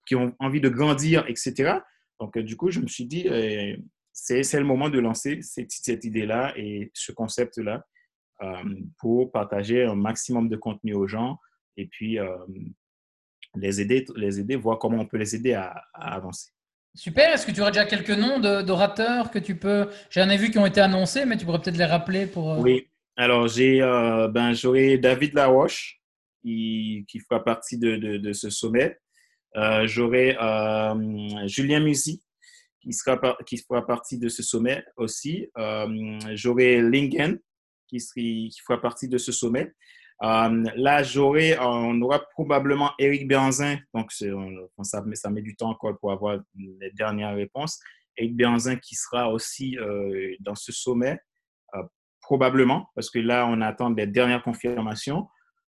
[0.05, 1.79] qui ont envie de grandir, etc.
[2.19, 3.75] Donc du coup, je me suis dit, euh,
[4.13, 7.85] c'est le moment de lancer cette, cette idée-là et ce concept-là
[8.43, 8.63] euh,
[8.99, 11.39] pour partager un maximum de contenu aux gens
[11.75, 12.37] et puis euh,
[13.55, 16.51] les aider, les aider, voir comment on peut les aider à, avancer.
[16.97, 17.31] Super.
[17.31, 19.87] Est-ce que tu aurais déjà quelques noms d'orateurs que tu peux.
[20.09, 22.53] J'en ai vu qui ont été annoncés, mais tu pourrais peut-être les rappeler pour.
[22.53, 22.87] Euh, oui.
[23.15, 26.01] Alors, j'ai, euh, ben, j'aurai David Laroche
[26.41, 28.97] qui, qui, fera partie de, de, ce sommet.
[29.55, 30.35] Euh, j'aurai
[31.45, 32.23] Julien Musi
[32.81, 35.51] qui, sera qui fera partie de ce sommet aussi.
[36.33, 37.37] j'aurai Lingen
[37.87, 39.71] qui, serait, qui fera partie de ce sommet.
[40.23, 43.77] Euh, là, j'aurai, on aura probablement Eric Benzin.
[43.93, 47.79] Donc, on, ça, ça, met du temps encore pour avoir les dernières réponses.
[48.17, 51.19] Eric Benzin qui sera aussi euh, dans ce sommet,
[51.75, 51.83] euh,
[52.21, 55.27] probablement, parce que là, on attend les dernières confirmations.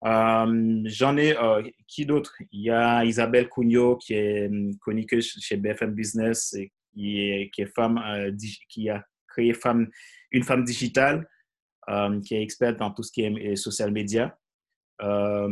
[0.04, 2.34] Euh, J'en ai, euh, qui d'autre?
[2.52, 7.62] Il y a Isabelle Cugnot qui est connue chez BFM Business et qui est, qui
[7.62, 7.98] est femme,
[8.68, 9.88] qui a créé femme,
[10.30, 11.26] une femme digitale.
[11.90, 14.34] Euh, qui est experte dans tout ce qui est social media.
[15.02, 15.48] Euh,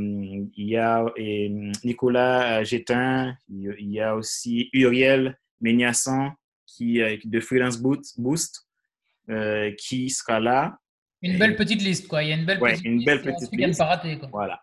[0.56, 1.04] il y a
[1.84, 6.32] Nicolas Gétin, il y a aussi Uriel Méniassan
[6.66, 8.66] qui, de Freelance Boost
[9.28, 10.78] euh, qui sera là.
[11.20, 12.22] Une belle petite liste, quoi.
[12.22, 13.06] Il y a une belle ouais, petite une liste.
[13.06, 13.78] Belle petite liste.
[13.78, 14.28] Pas rater, quoi.
[14.32, 14.62] Voilà.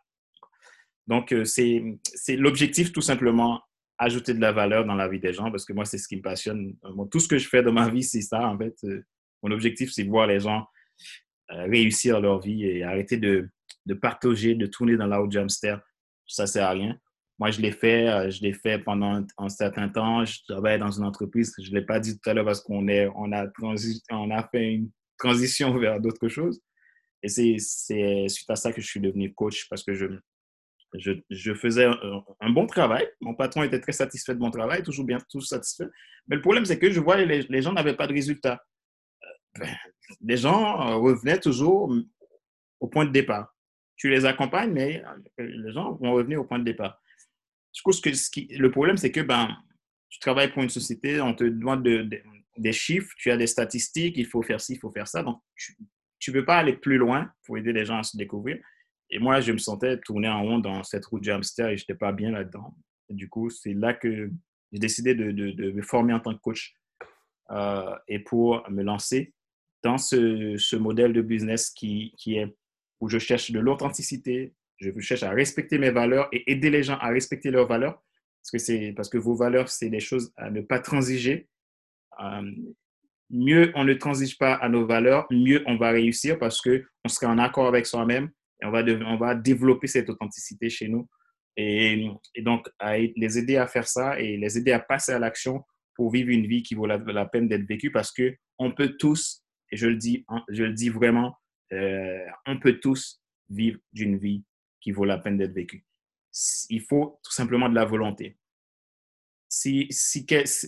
[1.05, 1.84] Donc, c'est
[2.30, 3.61] l'objectif, tout simplement,
[3.99, 6.17] ajouter de la valeur dans la vie des gens, parce que moi, c'est ce qui
[6.17, 6.74] me passionne.
[7.11, 8.76] tout ce que je fais dans ma vie, c'est ça, en fait.
[9.43, 10.63] Mon objectif, c'est de voir les gens euh,
[11.49, 13.49] réussir leur vie et arrêter de,
[13.85, 15.77] de partager, de tourner dans la haute jamster.
[16.27, 16.97] Ça sert à rien.
[17.39, 20.25] Moi, je l'ai fait, euh, je l'ai fait pendant un, certain temps.
[20.25, 21.53] Je travaillais dans une entreprise.
[21.57, 23.47] Je ne l'ai pas dit tout à l'heure parce qu'on est, on a,
[24.11, 26.61] on a fait une transition vers d'autres choses.
[27.23, 27.57] Et c'est
[28.27, 30.05] suite à ça que je suis devenu coach parce que je,
[30.97, 33.07] je, je faisais un, bon travail.
[33.21, 35.87] Mon patron était très satisfait de mon travail, toujours bien, toujours satisfait.
[36.27, 38.63] Mais le problème, c'est que je voyais les, les gens n'avaient pas de résultats.
[39.57, 39.75] Ben,
[40.22, 41.93] les gens euh, revenaient toujours
[42.80, 43.55] au point de départ.
[43.95, 45.03] Tu les accompagnes, mais
[45.39, 47.01] euh, les gens vont revenir au point de départ.
[47.86, 49.55] Le problème, c'est que ben,
[50.10, 52.07] tu travailles pour une société, on te demande de,
[52.57, 55.24] des chiffres, tu as des statistiques, il faut faire ci, il faut faire ça.
[55.24, 55.41] Donc,
[56.20, 58.60] tu ne peux pas aller plus loin pour aider les gens à se découvrir.
[59.10, 61.84] Et moi, je me sentais tourner en rond dans cette route du hamster et je
[61.84, 62.76] n'étais pas bien là-dedans.
[63.10, 64.30] Du coup, c'est là que
[64.72, 66.76] j'ai décidé de, me former en tant que coach
[67.51, 69.34] euh, et pour me lancer
[69.84, 72.53] dans ce, modèle de business qui, qui est
[72.99, 76.97] où je cherche de l'authenticité, je cherche à respecter mes valeurs et aider les gens
[76.97, 78.01] à respecter leurs valeurs.
[78.41, 81.47] Parce que, parce que vos valeurs, c'est des choses à ne pas transiger.
[82.21, 82.51] Euh,
[83.30, 87.32] mieux on ne transige pas à nos valeurs, mieux on va réussir parce qu'on sera
[87.32, 88.30] en accord avec soi-même
[88.61, 91.07] et on va, on va développer cette authenticité chez nous.
[91.55, 95.19] Et, et, donc, à les aider à faire ça et les aider à passer à
[95.19, 95.63] l'action
[95.95, 99.43] pour vivre une vie qui vaut la, la peine d'être vécue parce qu'on peut tous
[99.72, 101.38] et je le dis, je le dis vraiment,
[101.74, 104.43] euh, on peut tous vivre d'une vie
[104.82, 105.86] qui vaut la peine d'être vécue.
[106.70, 108.38] Il faut tout simplement de la volonté.
[109.47, 110.26] Si, si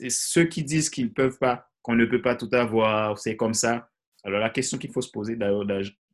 [0.10, 3.54] ceux qui disent qu'ils ne peuvent pas, qu'on ne peut pas tout avoir, c'est comme
[3.54, 3.90] ça,
[4.24, 5.38] alors la question qu'il faut se poser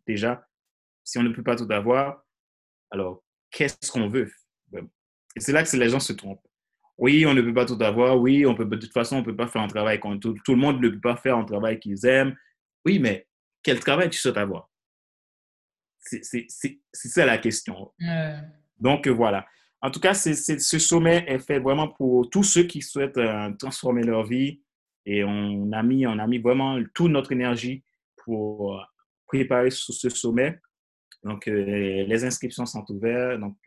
[0.05, 0.47] déjà,
[1.03, 2.25] si on ne peut pas tout avoir,
[2.91, 4.31] alors qu'est-ce qu'on veut?
[4.73, 6.45] Et c'est là que les gens se trompent.
[6.97, 8.19] Oui, on ne peut pas tout avoir.
[8.19, 10.35] Oui, on peut, de toute façon, on ne peut pas faire un travail qu'on tout,
[10.43, 12.35] tout le monde ne peut pas faire un travail qu'ils aiment.
[12.85, 13.27] Oui, mais
[13.63, 14.69] quel travail tu souhaites avoir?
[15.99, 16.47] C'est
[16.93, 17.91] ça la question.
[18.79, 19.45] Donc, voilà.
[19.81, 24.03] En tout cas, ce sommet est fait vraiment pour tous ceux qui souhaitent euh, transformer
[24.03, 24.61] leur vie.
[25.05, 27.83] Et on a, mis, on a mis vraiment toute notre énergie
[28.23, 28.85] pour
[29.25, 30.59] préparer ce sommet.
[31.23, 33.39] Donc, les inscriptions sont ouvertes.
[33.39, 33.57] Donc,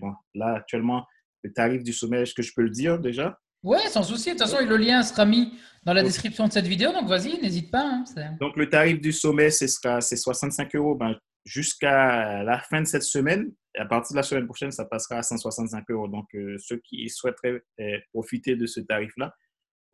[0.00, 1.06] bon, là, actuellement,
[1.42, 3.38] le tarif du sommet, est-ce que je peux le dire déjà?
[3.62, 4.30] Ouais, sans souci.
[4.30, 5.52] De toute façon, le lien sera mis
[5.84, 6.92] dans la description de cette vidéo.
[6.92, 7.84] Donc, vas-y, n'hésite pas.
[7.84, 8.04] Hein,
[8.40, 13.52] donc, le tarif du sommet, c'est 65 euros ben, jusqu'à la fin de cette semaine.
[13.76, 16.08] Et à partir de la semaine prochaine, ça passera à 165 euros.
[16.08, 19.34] Donc, euh, ceux qui souhaiteraient euh, profiter de ce tarif-là,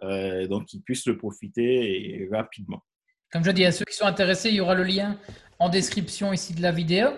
[0.03, 2.83] euh, donc, ils puissent le profiter rapidement.
[3.31, 5.19] Comme je dis, à ceux qui sont intéressés, il y aura le lien
[5.59, 7.09] en description ici de la vidéo.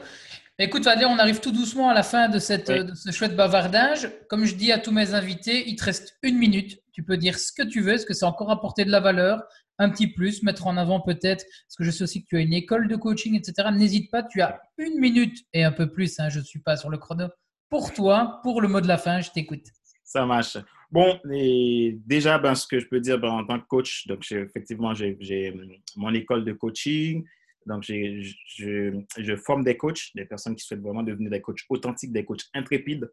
[0.63, 4.11] Écoute, Fadler, on arrive tout doucement à la fin de, cette, de ce chouette bavardage.
[4.29, 6.83] Comme je dis à tous mes invités, il te reste une minute.
[6.93, 9.43] Tu peux dire ce que tu veux, est-ce que c'est encore apporter de la valeur,
[9.79, 12.41] un petit plus, mettre en avant peut-être, parce que je sais aussi que tu as
[12.41, 13.71] une école de coaching, etc.
[13.73, 16.77] N'hésite pas, tu as une minute et un peu plus, hein, je ne suis pas
[16.77, 17.29] sur le chrono,
[17.71, 19.65] pour toi, pour le mot de la fin, je t'écoute.
[20.05, 20.59] Ça marche.
[20.91, 24.31] Bon, et déjà, ben, ce que je peux dire ben, en tant que coach, donc
[24.31, 25.55] effectivement, j'ai
[25.97, 27.25] mon école de coaching,
[27.67, 32.25] donc, je, forme des coachs, des personnes qui souhaitent vraiment devenir des coachs authentiques, des
[32.25, 33.11] coachs intrépides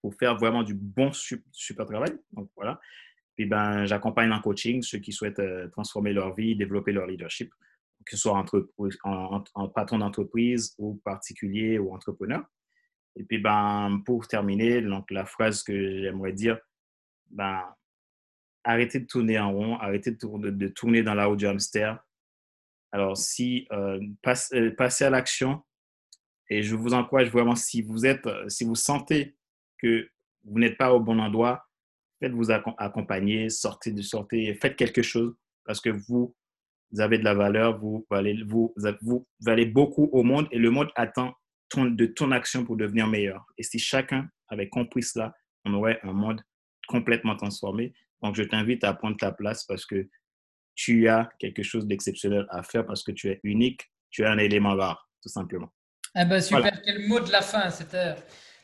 [0.00, 2.16] pour faire vraiment du bon super travail.
[2.32, 2.80] Donc, voilà.
[3.34, 7.52] Puis, ben, j'accompagne en coaching ceux qui souhaitent euh, transformer leur vie, développer leur leadership,
[8.04, 8.44] que ce soit
[9.04, 12.44] en, patron d'entreprise ou particulier ou entrepreneur.
[13.16, 16.58] Et puis, ben, pour terminer, donc, la phrase que j'aimerais dire,
[17.30, 17.64] ben,
[18.62, 21.98] arrêtez de tourner en rond, arrêtez de, tourner, de tourner dans la roue du hamster
[22.96, 24.00] alors, si euh,
[24.54, 25.62] euh, passez à l'action,
[26.48, 29.36] et je vous encourage vraiment, si vous êtes, euh, si vous sentez
[29.76, 30.08] que
[30.44, 31.66] vous n'êtes pas au bon endroit,
[32.20, 35.36] faites-vous accompagner, sortez de sortez, faites quelque chose
[35.66, 36.34] parce que vous,
[36.96, 41.34] avez de la valeur, vous valez beaucoup au monde et le monde attend
[41.76, 43.44] de ton action pour devenir meilleur.
[43.58, 45.34] Et si chacun avait compris cela,
[45.66, 46.40] on aurait un monde
[46.88, 47.92] complètement transformé.
[48.22, 50.08] Donc, je t'invite à prendre ta place parce que
[50.76, 54.38] tu as quelque chose d'exceptionnel à faire parce que tu es unique, tu es un
[54.38, 55.72] élément rare, tout simplement.
[56.14, 58.14] Eh ben, super, quel mot de la fin, c'était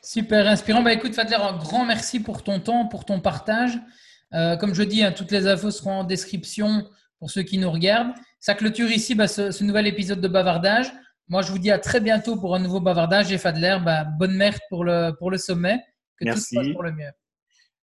[0.03, 0.83] super inspirant.
[0.83, 3.79] Bah, écoute, Fadler, un grand merci pour ton temps, pour ton partage.
[4.35, 6.89] Euh, comme je dis, hein, toutes les infos seront en description
[7.19, 8.13] pour ceux qui nous regardent.
[8.41, 10.93] Ça clôture ici bah, ce, nouvel épisode de Bavardage.
[11.29, 13.33] Moi, je vous dis à très bientôt pour un nouveau Bavardage.
[13.33, 15.79] Et Fadler, bah, bonne merde pour le, pour le sommet.
[16.19, 16.57] Que Merci.
[16.57, 17.11] tout se passe pour le mieux.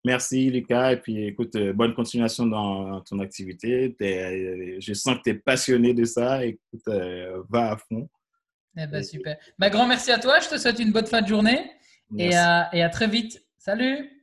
[0.05, 0.91] Merci, Lucas.
[0.91, 3.95] Et puis, écoute, euh, bonne continuation dans ton activité.
[4.01, 6.45] Euh, je sens que tu es passionné de ça.
[6.45, 8.07] Écoute, euh, va à fond.
[8.77, 9.35] Eh ben, super.
[9.57, 10.39] Bah, grand merci à toi.
[10.39, 11.71] Je te souhaite une bonne fin de journée
[12.19, 13.43] et à, et à très vite.
[13.57, 14.14] Salut!